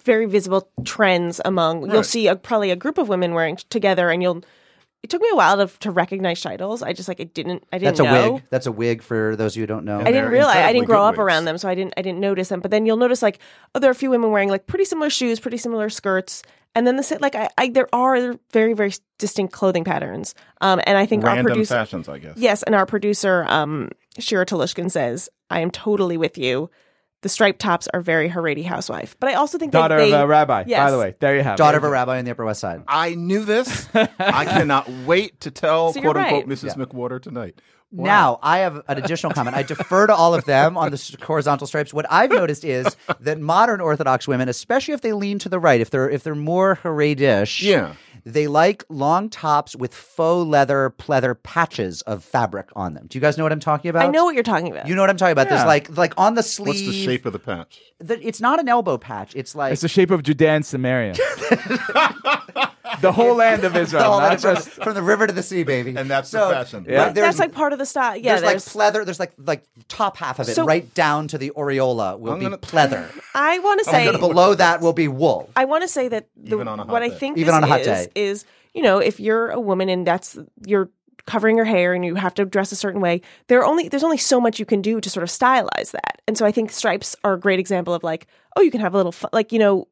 [0.04, 1.84] very visible trends among.
[1.86, 2.06] You'll Right.
[2.06, 4.44] see a, probably a group of women wearing together, and you'll.
[5.04, 6.84] It took me a while to to recognize titles.
[6.84, 7.64] I just like it didn't.
[7.74, 8.04] I didn't know.
[8.04, 8.34] That's a know.
[8.34, 8.44] wig.
[8.52, 10.00] That's a wig for those of you who don't know.
[10.00, 11.20] I didn't they're realize I incredibly didn't grow good up wigs.
[11.20, 12.60] around them, so I didn't I didn't notice them.
[12.60, 13.40] But then you'll notice like
[13.74, 16.44] oh, there are a few women wearing like pretty similar shoes, pretty similar skirts,
[16.76, 20.36] and then the sa- like I, I there are very very distinct clothing patterns.
[20.60, 22.38] Um, and I think our producer fashions, I guess.
[22.38, 26.70] Yes, and our producer, um, Shira Telushkin says, I am totally with you.
[27.22, 29.16] The striped tops are very Haredi housewife.
[29.20, 30.64] But I also think Daughter that they, of a rabbi.
[30.64, 31.58] By the way, there you have it.
[31.58, 31.82] Daughter it.
[31.82, 32.84] of a rabbi in the Upper West Side.
[32.88, 33.88] I knew this.
[33.94, 36.58] I cannot wait to tell So you're quote unquote right.
[36.58, 36.76] Mrs.
[36.78, 37.62] McWhorter tonight.
[37.94, 38.06] Wow.
[38.06, 39.56] Now, I have an additional comment.
[39.58, 41.94] I defer to all of them on the horizontal stripes.
[41.94, 45.82] What I've noticed is that modern Orthodox women, especially if they lean to the right,
[45.82, 47.96] if they're if they're more Haredish, Yeah.
[48.26, 53.08] they like long tops with faux leather pleather patches of fabric on them.
[53.10, 54.06] Do you guys know what I'm talking about?
[54.06, 54.88] I know what you're talking about.
[54.88, 55.50] You know what I'm talking about?
[55.50, 56.68] There's like like on the sleeve.
[56.68, 57.82] What's the shape of the patch?
[58.00, 59.36] the- it's not an elbow patch.
[59.36, 61.16] It's like It's the shape of Judea and Samaria.
[63.00, 65.44] the whole land of Israel, all not that from, just from the river to the
[65.44, 65.96] sea, baby.
[65.96, 66.86] And that's the So, fashion.
[66.90, 67.06] Yeah.
[67.06, 68.18] right, there's- That's like part of the style.
[68.18, 69.06] Yeah, there's, like there's, pleather.
[69.06, 72.40] There's like like top half of it, So- right down to the aureola will I'm
[72.40, 73.08] be gonna- pleather.
[73.34, 75.50] I want to say then below that will be wool.
[75.56, 77.56] I want to say that the, Even on a hot what I think Even this
[77.56, 78.08] on a hot is, day.
[78.16, 80.90] is you know if you're a woman and that's you're
[81.28, 84.04] covering your hair and you have to dress a certain way there are only there's
[84.04, 86.72] only so much you can do to sort of stylize that and so I think
[86.72, 88.26] stripes are a great example of like
[88.56, 89.88] oh you can have a little fun, like you know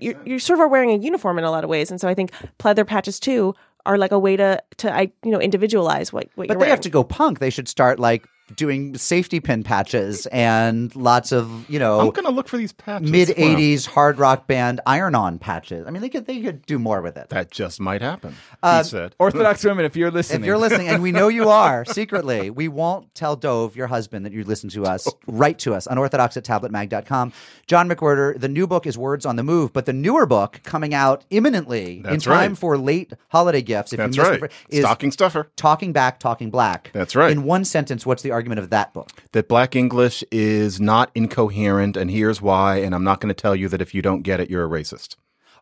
[0.00, 1.90] you you sort of are wearing a uniform in a lot of ways.
[1.90, 3.54] And so I think pleather patches too
[3.86, 6.80] are like a way to to I you know individualize what what But they have
[6.82, 7.38] to go punk.
[7.38, 12.00] They should start like doing safety pin patches and lots of you know.
[12.00, 13.10] I'm going to look for these patches.
[13.10, 13.34] mid Wow.
[13.34, 15.86] '80s hard rock band iron on patches.
[15.86, 17.28] I mean, they could they could do more with it.
[17.30, 18.36] That just might happen.
[18.62, 19.14] Uh, he said.
[19.20, 19.84] Orthodox women.
[19.84, 23.36] If you're listening, If you're listening, and we know you are secretly, we won't tell
[23.36, 25.08] Dove, your husband, that you listen to us.
[25.26, 27.32] Write to us, unorthodox at tabletmag.com.
[27.66, 30.94] John McWhorter, the new book is Words on the Move, but the newer book coming
[30.94, 32.58] out imminently in That's time right.
[32.58, 33.92] for late holiday gifts.
[33.92, 34.42] If That's you missed right.
[34.44, 35.50] it, is Stocking stuffer.
[35.56, 36.90] Talking Back, Talking Black.
[36.92, 37.30] That's right.
[37.32, 39.10] In one sentence, what's the argument of that book?
[39.32, 42.76] That black English is not incoherent, and here's why.
[42.76, 44.68] And I'm not going to tell you that if you don't get it, you're a
[44.68, 45.16] racist.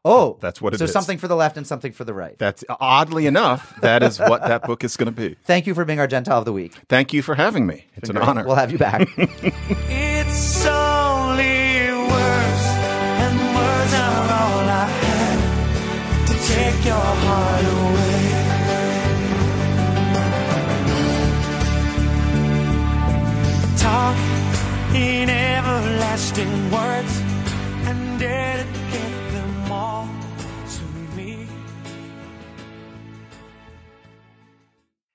[0.05, 0.93] Oh, That's what it so is.
[0.93, 2.37] something for the left and something for the right.
[2.37, 5.37] That's oddly enough, that is what that book is going to be.
[5.45, 6.75] Thank you for being our Gentile of the Week.
[6.89, 7.87] Thank you for having me.
[7.95, 8.29] It's an Great.
[8.29, 8.45] honor.
[8.45, 9.09] We'll have you back.
[9.89, 12.65] It's only words,
[13.23, 18.12] and words are all I have to take your heart away.
[23.83, 24.17] Talk
[24.95, 27.22] in everlasting words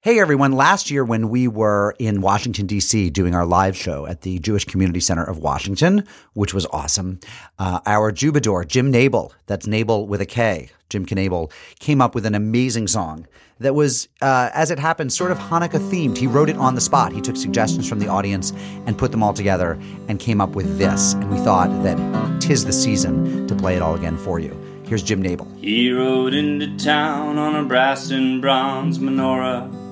[0.07, 4.21] Hey everyone, last year when we were in Washington DC doing our live show at
[4.21, 7.19] the Jewish Community Center of Washington, which was awesome,
[7.59, 12.25] uh, our Jubador, Jim Knable, that's Knable with a K, Jim Knable, came up with
[12.25, 13.27] an amazing song
[13.59, 16.15] that was, uh, as it happened, sort of Hanukkah themed.
[16.15, 17.11] He wrote it on the spot.
[17.11, 18.53] He took suggestions from the audience
[18.85, 19.77] and put them all together
[20.07, 21.15] and came up with this.
[21.15, 24.57] And we thought that tis the season to play it all again for you.
[24.85, 25.53] Here's Jim Knable.
[25.59, 29.86] He rode into town on a brass and bronze menorah.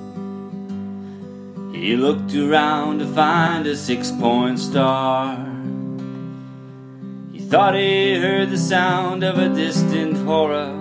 [1.76, 5.36] He looked around to find a six point star.
[7.32, 10.74] He thought he heard the sound of a distant hora.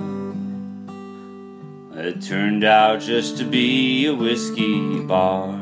[1.97, 5.61] It turned out just to be a whiskey bar.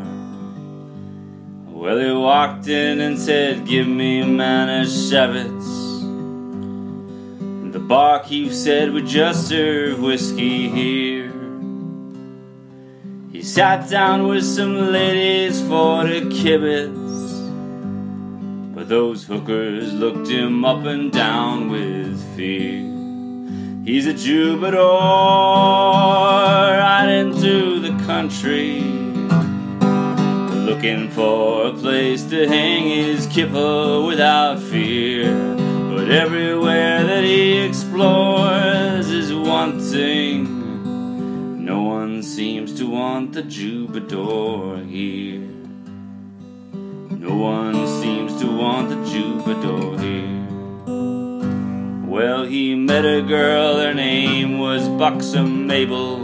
[1.67, 5.83] Well, he walked in and said, Give me a man of Manischewitz.
[7.73, 11.42] The barkeep said, We just serve whiskey here.
[13.43, 16.95] He sat down with some ladies for the kibitz.
[18.73, 22.83] But those hookers looked him up and down with fear.
[23.85, 24.79] He's a Jubador
[26.79, 28.81] right into the country,
[30.69, 35.57] looking for a place to hang his kippa without fear.
[35.93, 40.63] But everywhere that he explores is wanting.
[41.65, 45.41] No one seems to want the Jubador here.
[47.19, 50.47] No one seems to want the Jubador here.
[52.09, 56.19] Well, he met a girl, her name was Buxom Mabel.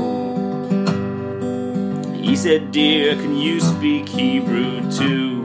[2.15, 5.39] He said, Dear, can you speak Hebrew too?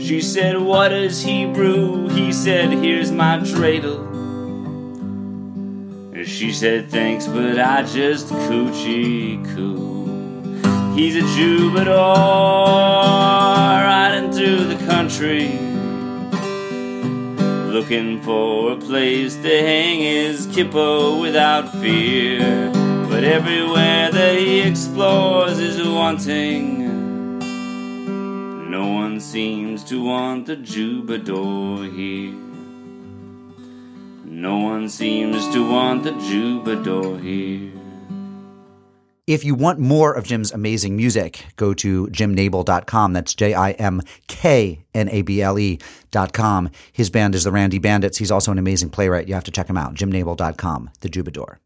[0.00, 2.08] She said, What is Hebrew?
[2.08, 4.15] He said, Here's my dreidel.
[6.24, 10.94] She said, Thanks, but I just coochie coo.
[10.94, 11.86] He's a Jubador
[13.84, 15.66] riding through the country
[17.76, 22.70] looking for a place to hang his kippo without fear.
[23.10, 27.38] But everywhere that he explores is wanting.
[28.70, 32.45] No one seems to want the Jubador here.
[34.36, 37.72] No one seems to want the Jubador here.
[39.26, 43.14] If you want more of Jim's amazing music, go to jimknable.com.
[43.14, 46.70] That's J I M K N A B L E.com.
[46.92, 48.18] His band is the Randy Bandits.
[48.18, 49.26] He's also an amazing playwright.
[49.26, 49.94] You have to check him out.
[49.94, 51.56] jimknable.com, the Jubador.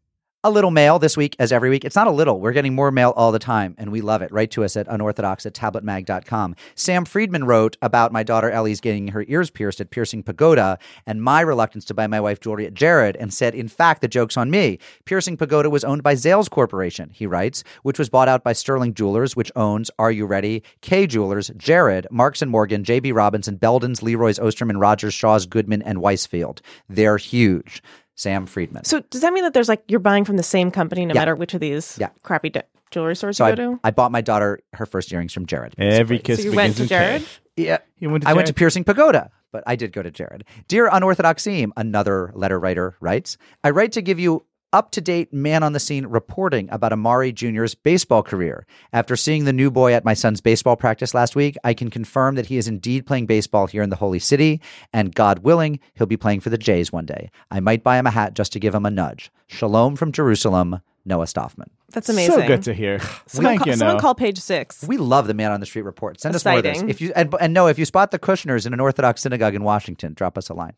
[0.43, 1.85] A little mail this week, as every week.
[1.85, 2.39] It's not a little.
[2.39, 4.31] We're getting more mail all the time, and we love it.
[4.31, 6.55] Write to us at unorthodox at tabletmag.com.
[6.73, 11.21] Sam Friedman wrote about my daughter Ellie's getting her ears pierced at Piercing Pagoda and
[11.21, 14.35] my reluctance to buy my wife jewelry at Jared, and said, in fact, the joke's
[14.35, 14.79] on me.
[15.05, 18.95] Piercing Pagoda was owned by Zales Corporation, he writes, which was bought out by Sterling
[18.95, 23.11] Jewelers, which owns, are you ready, K Jewelers, Jared, Marks and Morgan, J.B.
[23.11, 26.61] Robinson, Belden's, Leroy's, Osterman, Rogers, Shaw's, Goodman, and Weisfield.
[26.89, 27.83] They're huge.
[28.15, 28.83] Sam Friedman.
[28.85, 31.21] So does that mean that there's like you're buying from the same company no Yeah.
[31.21, 32.09] matter which of these Yeah.
[32.23, 33.79] crappy de- jewelry stores So you I, go to?
[33.83, 35.73] I bought my daughter her first earrings from Jared.
[35.77, 36.95] Every kiss So you begins went to in K.
[36.95, 37.25] Jared?
[37.57, 37.77] Yeah.
[37.99, 40.43] You went to I went to Piercing Pagoda, but I did go to Jared.
[40.67, 45.33] Dear Unorthodox Seam, another letter writer writes, I write to give you up to date
[45.33, 48.65] man on the scene reporting about Amar'e Jr.'s baseball career.
[48.93, 52.35] After seeing the new boy at my son's baseball practice last week, I can confirm
[52.35, 54.61] that he is indeed playing baseball here in the Holy City,
[54.93, 57.31] and God willing, he'll be playing for the Jays one day.
[57.49, 59.31] I might buy him a hat just to give him a nudge.
[59.47, 61.69] Shalom from Jerusalem, Noah Stoffman.
[61.91, 62.35] That's amazing.
[62.35, 62.99] So good to hear.
[63.27, 64.01] Someone, Thank call, you, someone Noah.
[64.01, 64.83] call page six.
[64.87, 66.21] We love the man on the street report.
[66.21, 66.81] Send A us more of this.
[66.81, 69.63] If you and, and no, if you spot the Kushners in an Orthodox synagogue in
[69.63, 70.73] Washington, drop us a line.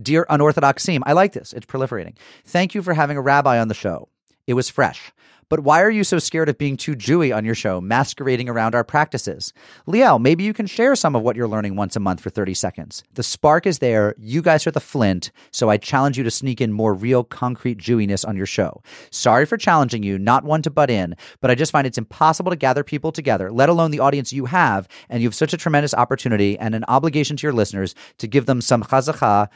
[0.00, 1.52] Dear unorthodox seam, I like this.
[1.52, 2.16] It's proliferating.
[2.44, 4.08] Thank you for having a rabbi on the show.
[4.46, 5.12] It was fresh.
[5.50, 8.76] But why are you so scared of being too Jewy on your show, masquerading around
[8.76, 9.52] our practices?
[9.84, 12.54] Liel, maybe you can share some of what you're learning once a month for 30
[12.54, 13.02] seconds.
[13.14, 14.14] The spark is there.
[14.16, 15.32] You guys are the flint.
[15.50, 18.80] So I challenge you to sneak in more real, concrete Jewiness on your show.
[19.10, 22.50] Sorry for challenging you, not one to butt in, but I just find it's impossible
[22.50, 24.86] to gather people together, let alone the audience you have.
[25.08, 28.46] And you have such a tremendous opportunity and an obligation to your listeners to give
[28.46, 29.48] them some chazakah,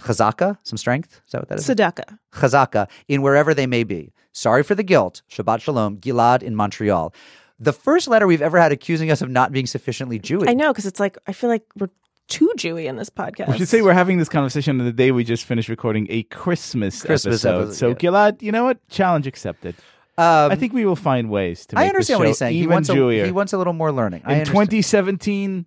[0.00, 1.20] chazaka, some strength.
[1.26, 1.66] Is that what that is?
[1.68, 2.18] Sadaka.
[2.32, 4.12] chazaka in wherever they may be.
[4.32, 5.22] Sorry for the guilt.
[5.30, 5.98] Shabbat shalom.
[5.98, 7.14] Gilad in Montreal.
[7.58, 10.48] The first letter we've ever had accusing us of not being sufficiently Jewish.
[10.48, 11.90] I know because it's like I feel like we're
[12.28, 13.48] too Jewy in this podcast.
[13.48, 16.22] We should say we're having this conversation on the day we just finished recording a
[16.24, 17.62] Christmas, Christmas episode.
[17.62, 17.94] episode, So, yeah.
[17.94, 18.78] Gilad, you know what?
[18.88, 19.74] Challenge accepted.
[20.16, 22.52] Um, I think we will find ways to make I understand the what he's saying.
[22.52, 24.22] He even wants, a, he wants a little more learning.
[24.24, 24.70] In understand.
[24.70, 25.66] 2017,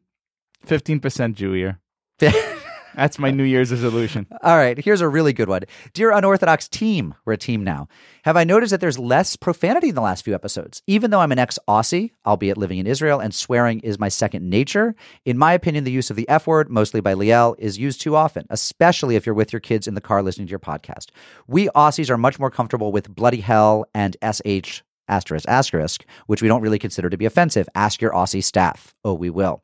[0.65, 1.77] 15% Jewier.
[2.95, 4.27] That's my New Year's resolution.
[4.41, 5.63] All right, here's a really good one.
[5.93, 7.87] Dear Unorthodox team, we're a team now.
[8.23, 10.81] Have I noticed that there's less profanity in the last few episodes?
[10.87, 14.49] Even though I'm an ex Aussie, albeit living in Israel, and swearing is my second
[14.49, 18.01] nature, in my opinion, the use of the F word, mostly by Liel, is used
[18.01, 21.07] too often, especially if you're with your kids in the car listening to your podcast.
[21.47, 26.47] We Aussies are much more comfortable with bloody hell and SH asterisk asterisk, which we
[26.47, 27.67] don't really consider to be offensive.
[27.75, 28.93] Ask your Aussie staff.
[29.03, 29.63] Oh, we will.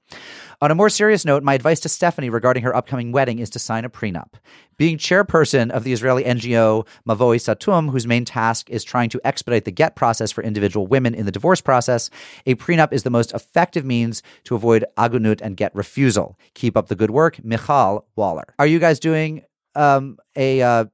[0.61, 3.59] On a more serious note, my advice to Stephanie regarding her upcoming wedding is to
[3.59, 4.33] sign a prenup.
[4.77, 9.65] Being chairperson of the Israeli NGO Mavoi Satum, whose main task is trying to expedite
[9.65, 12.09] the get process for individual women in the divorce process,
[12.45, 16.37] a prenup is the most effective means to avoid agunut and get refusal.
[16.55, 18.53] Keep up the good work, Michal Waller.
[18.59, 19.43] Are you guys doing
[19.75, 20.85] um, a, uh,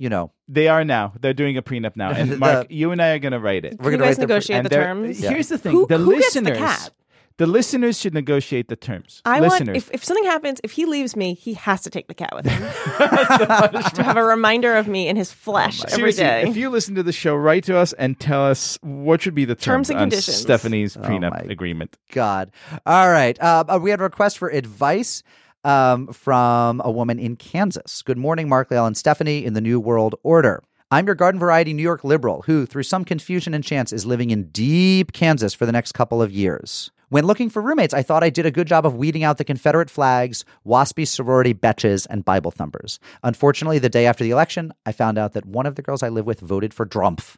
[0.00, 1.12] you know, They are now.
[1.20, 2.10] They're doing a prenup now.
[2.10, 3.76] And The- Mark, you and I are going to write it.
[3.78, 5.18] We're gonna guys write the- negotiate the they're- terms.
[5.20, 6.90] Here's the thing: Who- the who gets the listeners, cat?
[7.36, 9.20] the listeners should negotiate the terms.
[9.24, 12.08] I listeners, want if, if something happens, if he leaves me, he has to take
[12.08, 12.60] the cat with him
[13.94, 16.42] to have a reminder of me in his flesh every Seriously, day.
[16.48, 19.44] if you listen to the show, write to us and tell us what should be
[19.44, 20.36] the terms, Terms and on conditions.
[20.36, 21.96] Stephanie's Oh prenup my agreement.
[22.12, 22.50] God.
[22.86, 23.40] All right.
[23.40, 25.22] Uh, uh, we had a request for advice
[25.64, 28.02] um, from a woman in Kansas.
[28.02, 30.62] Good morning, Mark and Stephanie in the New World Order.
[30.90, 34.30] I'm your garden variety New York liberal who, through some confusion and chance, is living
[34.30, 36.90] in deep Kansas for the next couple of years.
[37.10, 39.44] When looking for roommates, I thought I did a good job of weeding out the
[39.44, 43.00] Confederate flags, waspy sorority betches, and Bible thumpers.
[43.22, 46.08] Unfortunately, the day after the election, I found out that one of the girls I
[46.08, 47.36] live with voted for Drumpf.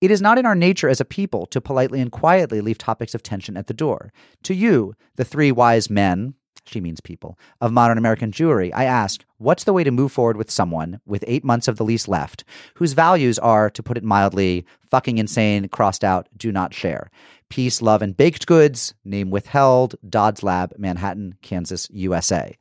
[0.00, 3.14] It is not in our nature as a people to politely and quietly leave topics
[3.14, 4.12] of tension at the door.
[4.44, 6.34] To you, the three wise men,
[6.66, 10.36] she means people, of modern American Jewry, I ask, what's the way to move forward
[10.36, 12.44] with someone with eight months of the lease left,
[12.74, 17.10] whose values are, to put it mildly, fucking insane, crossed out, do not share?
[17.48, 22.56] Peace, love, and baked goods, name withheld, Dodds Lab, Manhattan, Kansas, USA.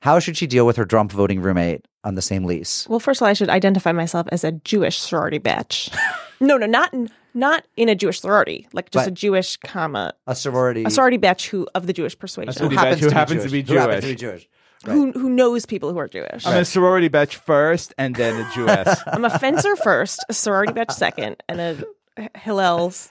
[0.00, 2.86] How should she deal with her Trump voting roommate on the same lease?
[2.88, 5.90] well, first of all, I should identify myself as a Jewish sorority batch.
[6.40, 10.14] no, no, not in, not in a Jewish sorority, like just But- a Jewish comma
[10.26, 10.84] A sorority.
[10.84, 13.62] a sorority batch who of the Jewish persuasion, sorority who, batch who happens to be
[13.62, 14.48] Who happens to be Jewish.
[14.84, 14.94] Jewish.
[14.94, 16.46] who who knows people who are Jewish.
[16.46, 19.00] I'm a sorority batch first, and then a Jewess.
[19.06, 23.10] I'm a fencer first, a sorority batch second, and a Hillel's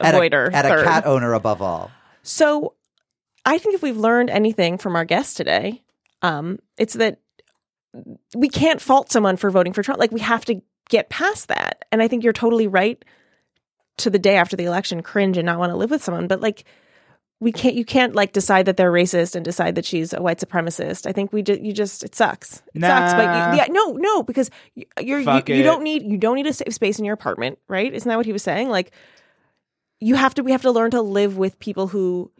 [0.00, 1.90] At a, avoider at a cat owner above all.
[2.22, 2.74] So,
[3.46, 5.82] I think if we've learned anything from our guest today,
[6.22, 7.18] um, it's that
[8.34, 9.98] we can't fault someone for voting for Trump.
[9.98, 11.84] Like we have to get past that.
[11.90, 13.02] And I think you're totally right
[13.98, 16.40] to the day after the election cringe and not want to live with someone, but
[16.40, 16.64] like
[17.40, 20.38] we can't you can't like decide that they're racist and decide that she's a white
[20.38, 21.06] supremacist.
[21.06, 22.62] I think we just you just it sucks.
[22.74, 23.22] It sucks, but
[23.52, 25.62] you, yeah, no, no, because you- you're you, Fuck you it.
[25.62, 27.92] don't need you don't need a safe space in your apartment, right?
[27.92, 28.70] Isn't that what he was saying?
[28.70, 28.90] Like
[30.00, 32.30] you have to we have to learn to live with people who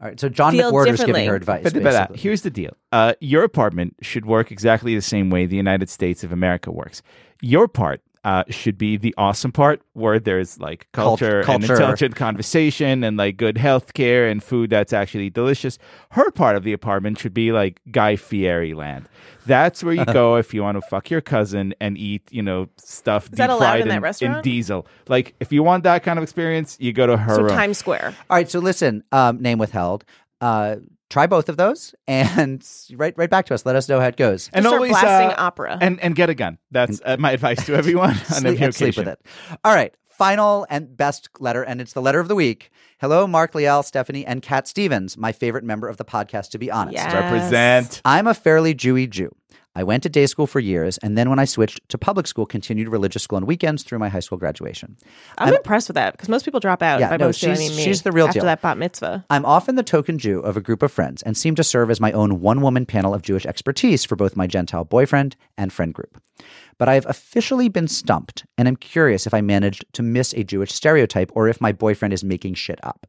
[0.00, 0.18] All right.
[0.20, 1.64] So John Feel McWhorter's giving her advice.
[1.64, 5.44] But, but uh, here's the deal: uh, your apartment should work exactly the same way
[5.46, 7.02] the United States of America works.
[7.42, 12.14] Your part uh, should be the awesome part, where there's like Cult- culture, and intelligent
[12.14, 15.78] conversation, and like good health care and food that's actually delicious.
[16.10, 19.08] Her part of the apartment should be like Guy Fieri land.
[19.46, 22.68] That's where you go if you want to fuck your cousin and eat, you know,
[22.76, 24.44] stuff that deep allowed fried in that in, restaurant?
[24.44, 24.86] diesel.
[25.08, 27.48] Like if you want that kind of experience, you go to her so room.
[27.48, 28.14] Times Square.
[28.28, 28.50] All right.
[28.50, 30.04] So listen, um, name withheld.
[30.42, 30.76] Uh,
[31.10, 33.64] try both of those and write right back to us.
[33.66, 34.50] Let us know how it goes.
[34.52, 35.78] and Just start always blasting uh, opera.
[35.80, 36.58] and and get a gun.
[36.70, 39.20] That's uh, my advice to everyone on sleep, every and sleep with it.
[39.64, 39.94] All right.
[40.06, 42.70] Final and best letter, and it's the letter of the week.
[43.00, 46.72] Hello, Mark Liel, Stephanie, and Kat Stevens, my favorite member of the podcast, to be
[46.72, 46.94] honest.
[46.96, 47.14] Yes.
[47.14, 48.02] Represent.
[48.04, 49.32] I'm a fairly Jewy Jew.
[49.78, 52.46] I went to day school for years, and then when I switched to public school,
[52.46, 54.96] continued religious school on weekends through my high school graduation.
[55.38, 56.98] I'm, impressed with that because most people drop out.
[56.98, 58.46] Yeah, no, most I she's- mean me, she's the real after deal.
[58.46, 59.24] that bat mitzvah.
[59.30, 62.00] I'm often the token Jew of a group of friends and seem to serve as
[62.00, 65.94] my own one woman panel of Jewish expertise for both my Gentile boyfriend and friend
[65.94, 66.20] group.
[66.76, 70.42] But I have officially been stumped and I'm curious if I managed to miss a
[70.42, 73.06] Jewish stereotype or if my boyfriend is making shit up.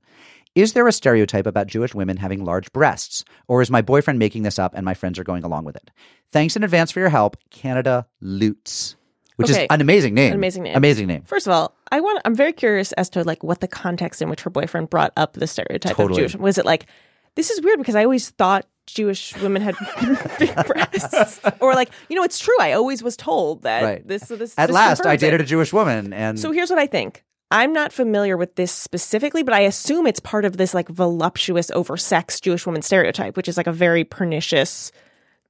[0.55, 4.43] Is there a stereotype about Jewish women having large breasts, or is my boyfriend making
[4.43, 5.91] this up and my friends are going along with it?
[6.31, 8.95] Thanks in advance for your help, Canada Lutz,
[9.35, 9.61] which Okay.
[9.63, 10.31] is an amazing name.
[10.31, 10.75] An amazing name.
[10.75, 11.21] Amazing name.
[11.23, 12.21] First of all, I want.
[12.25, 15.33] I'm very curious as to like what the context in which her boyfriend brought up
[15.33, 16.23] the stereotype Totally.
[16.23, 16.41] of Jewish.
[16.41, 16.87] Was it like
[17.35, 19.75] this is weird because I always thought Jewish women had
[20.39, 22.57] big breasts, or like you know it's true.
[22.59, 24.07] I always was told that Right.
[24.07, 24.23] this.
[24.23, 25.25] this At this last, I confirms it.
[25.27, 27.23] dated a Jewish woman, and So here's what I think.
[27.51, 31.71] I'm not familiar with this specifically, but I assume it's part of this like voluptuous,
[31.71, 34.91] oversexed Jewish woman stereotype, which is like a very pernicious,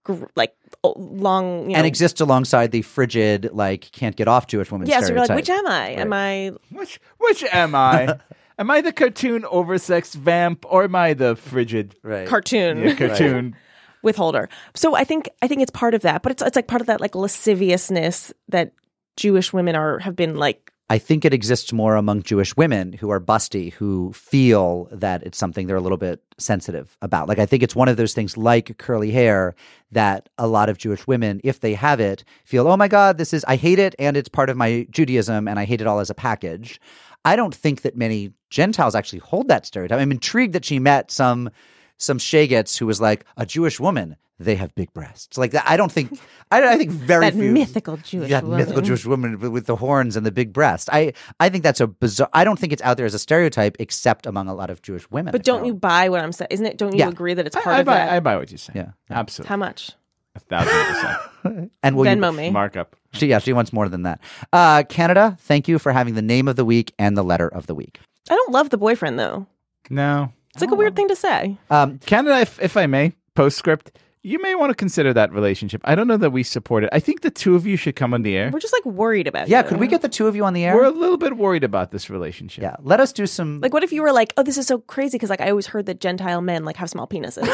[0.04, 1.76] gr- like long, you know.
[1.76, 5.30] and exists alongside the frigid, like can't get off Jewish woman yeah, so you're stereotype.
[5.30, 5.89] like, which am I?
[5.89, 6.52] Am I?
[6.72, 8.18] Which which am I?
[8.60, 12.28] am I the cartoon oversexed vamp or am I the frigid right.
[12.28, 12.78] Cartoon.
[12.78, 13.56] yeah, cartoon
[14.02, 14.50] withhold her.
[14.76, 16.88] So I think I think it's part of that, but it's it's like part of
[16.88, 18.72] that like lasciviousness that
[19.18, 23.12] Jewish women are have been like I think it exists more among Jewish women who
[23.12, 27.28] are busty, who feel that it's something they're a little bit sensitive about.
[27.28, 29.54] Like, I think it's one of those things like curly hair
[29.92, 33.34] that a lot of Jewish women, if they have it, feel, oh my God, this
[33.34, 36.00] is, I hate it and it's part of my Judaism and I hate it all
[36.00, 36.82] as a package.
[37.24, 40.00] I don't think that many Gentiles actually hold that stereotype.
[40.00, 41.52] I'm intrigued that she met some
[42.00, 44.16] some Shagets who was like a Jewish woman.
[44.41, 45.38] They have big breasts.
[45.38, 45.66] Like that.
[45.68, 46.18] I don't think.
[46.50, 48.60] I, I think very that few mythical Jewish that woman.
[48.60, 50.89] mythical Jewish woman with, with the horns and the big breast.
[50.93, 52.30] I I think that's a bizarre.
[52.34, 55.12] I don't think it's out there as a stereotype, except among a lot of Jewish
[55.12, 55.34] women.
[55.34, 56.47] But don't you buy what I'm saying?
[56.52, 56.78] Isn't it?
[56.78, 57.10] Don't you Yeah.
[57.10, 58.14] agree that it's I, part I of buy, that?
[58.14, 58.72] I buy what you say.
[58.76, 58.91] Yeah.
[59.10, 59.50] absolutely.
[59.50, 59.91] How much?
[60.36, 61.72] A thousand percent.
[61.84, 62.50] And will you, Venmo me.
[62.50, 62.95] Markup.
[63.12, 64.22] she yeah she wants more than that.
[64.54, 67.68] Uh, Canada, thank you for having the name of the week and the letter of
[67.68, 68.00] the week.
[68.30, 69.47] I don't love the boyfriend though.
[69.89, 71.58] No, It's like a weird thing to say.
[71.70, 73.91] Um, Canada, if, if I may, postscript.
[74.22, 75.80] You may want to consider that relationship.
[75.86, 76.89] I don't know that we support it.
[76.91, 78.50] I think the two of you should come on the air.
[78.52, 79.70] We're just like worried about yeah, you.
[79.70, 80.76] could we get the two of you on the air?
[80.76, 82.62] We're a little bit worried about this relationship.
[82.62, 83.62] yeah, let us do some.
[83.62, 85.68] Like, what if you were like, "Oh, this is so crazy," because like I always
[85.68, 87.45] heard that Gentile men like have small penises.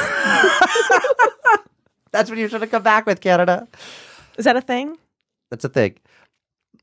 [2.12, 3.68] that's what you should have come back with, Canada.
[4.38, 4.98] is that a thing?
[5.52, 5.98] That's a thing.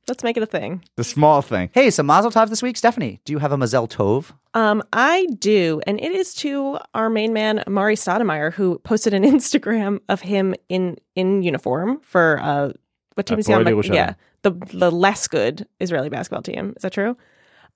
[0.08, 0.82] Let's make it a thing.
[0.96, 1.70] The small thing.
[1.72, 3.20] Hey, some Mazel Tov this week, Stephanie.
[3.24, 4.32] Do you have a Mazel Tov?
[4.52, 9.22] Um, I do, and it is to our main man Mari Stoudemire, who posted an
[9.24, 12.72] Instagram of him in in uniform for uh,
[13.14, 13.64] what team is he on?
[13.64, 16.74] Hapoel Yeah, the the less good Israeli basketball team.
[16.76, 17.16] Is that true?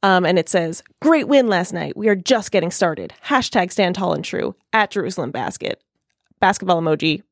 [0.02, 1.96] Um, and it says, "Great win last night.
[1.96, 5.80] We are just getting started." Hashtag stand tall and true at Jerusalem Basket.
[6.40, 7.22] Basketball emoji,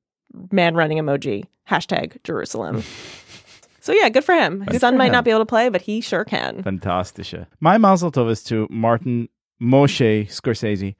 [0.52, 1.46] man running emoji.
[1.68, 2.84] Hashtag Jerusalem.
[3.84, 4.62] so yeah, good for him.
[4.70, 5.12] His son might him.
[5.12, 6.62] not be able to play, but he sure can.
[6.62, 7.46] Fantastische.
[7.60, 9.28] My Mazel Tov is to Martin
[9.60, 10.94] Moshe Scorsese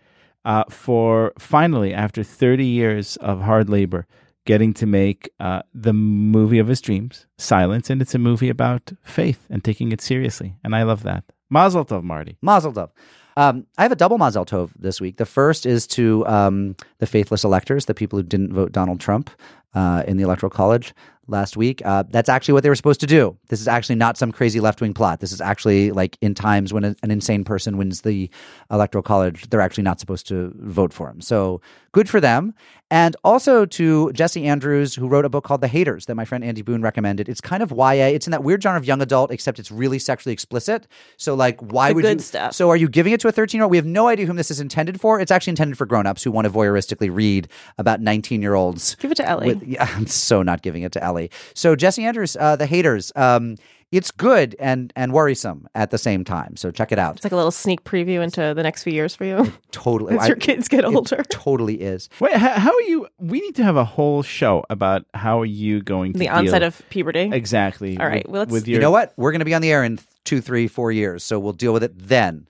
[0.45, 4.07] uh, for finally, after 30 years of hard labor,
[4.45, 8.93] getting to make uh, the movie of his dreams, Silence, and it's a movie about
[9.03, 10.57] faith and taking it seriously.
[10.62, 11.24] And I love that.
[11.49, 12.37] Mazel Tov, Marty.
[12.43, 12.91] Mazel tov.
[13.37, 15.16] Um, I have a double Mazel tov this week.
[15.16, 19.30] The first is to um, the faithless electors, the people who didn't vote Donald Trump
[19.74, 20.95] uh, in the Electoral College
[21.26, 21.84] last week.
[21.84, 23.36] Uh, that's actually what they were supposed to do.
[23.48, 25.20] This is actually not some crazy left wing plot.
[25.20, 28.30] This is actually like in times when a, an insane person wins the
[28.70, 31.20] Electoral College, they're actually not supposed to vote for him.
[31.20, 31.60] So
[31.92, 32.54] good for them.
[32.95, 36.45] And also to Jesse Andrews, who wrote a book called The Haters that my friend
[36.45, 37.28] Andy Boone recommended.
[37.28, 38.07] It's kind of YA.
[38.14, 40.86] It's in that weird genre of young adult, except it's really sexually explicit.
[41.16, 42.22] So like, why The would good you?
[42.22, 42.53] stuff.
[42.53, 43.72] So are you giving it to a 13 year old?
[43.72, 45.18] We have no idea whom this is intended for.
[45.18, 48.95] It's actually intended for grown ups who want to voyeuristically read about 19 year olds.
[49.01, 49.49] Give it to Ellie.
[49.49, 51.32] With, yeah, I'm so not giving it to Ellie.
[51.55, 53.11] So Jesse Andrews, uh, The Haters.
[53.16, 53.57] Um,
[53.97, 56.57] it's good and and worrisome at the same time.
[56.57, 57.16] So check it out.
[57.16, 59.53] It's like a little sneak preview into the next few years for you.
[59.70, 61.22] Totally, As your kids get it older.
[61.30, 62.09] totally is.
[62.20, 63.07] Wait, how are you?
[63.18, 66.34] We need to have a whole show about how are you going to the deal-
[66.34, 67.30] onset of puberty.
[67.32, 67.99] exactly.
[67.99, 69.12] All right, with- well, let's- with You your know what?
[69.16, 71.72] We're going to be on the air in two, three, four years, so we'll deal
[71.72, 72.47] with it then.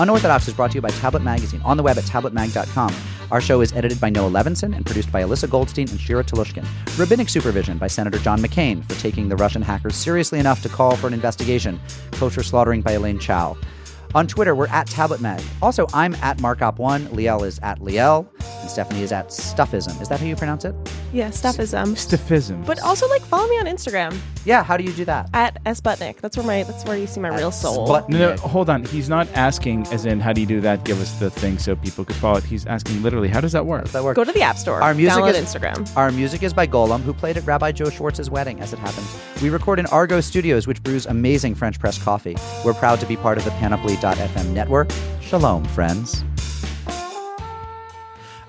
[0.00, 2.94] Unorthodox is brought to you by Tablet Magazine on the web at tabletmag.com.
[3.30, 6.66] Our show is edited by Noah Levinson and produced by Alyssa Goldstein and Shira Telushkin.
[6.98, 10.96] Rabbinic supervision by Senator John McCain for taking the Russian hackers seriously enough to call
[10.96, 11.78] for an investigation.
[12.12, 13.56] Kosher slaughtering by Elaine Chow.
[14.14, 15.44] On Twitter, we're at TabletMag.
[15.60, 18.26] Also, I'm at MarkOp1, Liel is at Liel,
[18.60, 20.00] and Stephanie is at Stuffism.
[20.00, 20.74] Is that how you pronounce it?
[21.12, 21.94] yeah, stuff is um.
[22.66, 25.30] But also like follow me on Instagram Yeah, how do you do that?
[25.32, 26.16] at sbutnick.
[26.20, 27.86] That's where my that's where you see my real soul.
[27.86, 28.84] Sput- No, no, hold on.
[28.84, 30.84] He's not asking, as in, how do you do that?
[30.84, 32.44] Give us the thing so people could follow it.
[32.44, 33.84] He's asking literally, how does that work?
[33.84, 34.16] Does that work?
[34.16, 34.82] Go to the App Store.
[34.82, 35.96] Our music download is- Instagram.
[35.96, 39.08] Our music is by Golem, who played at Rabbi Joe Schwartz's wedding, as it happens.
[39.42, 42.36] We record in Argo Studios, which brews amazing French press coffee.
[42.64, 44.90] We're proud to be part of the Panoply.fm network.
[45.20, 46.24] Shalom, friends.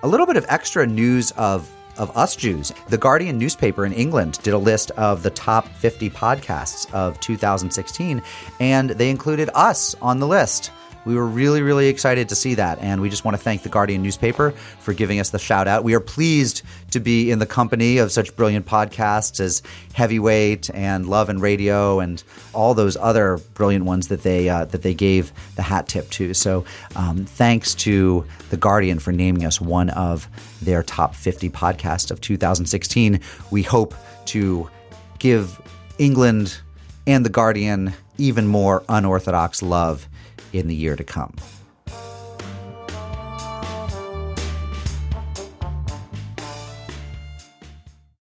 [0.01, 2.71] A little bit of extra news of of us Jews.
[2.87, 8.21] The Guardian newspaper in England did a list of the top 50 podcasts of 2016,
[8.61, 10.71] and they included us on the list.
[11.09, 13.69] We were really, really excited to see that, and we just want to thank the
[13.69, 15.83] Guardian newspaper for giving us the shout out.
[15.83, 21.07] We are pleased to be in the company of such brilliant podcasts as Heavyweight and
[21.07, 25.33] Love and Radio and all those other brilliant ones that they uh, that they gave
[25.55, 26.35] the hat tip to.
[26.35, 26.63] So,
[26.95, 30.27] um, thanks to the Guardian for naming us one of
[30.61, 33.19] their top 50 podcasts of 2016.
[33.49, 33.95] We hope
[34.25, 34.69] to
[35.17, 35.59] give
[35.97, 36.61] England
[37.07, 40.07] and the Guardian even more unorthodox love
[40.53, 41.33] in the year to come.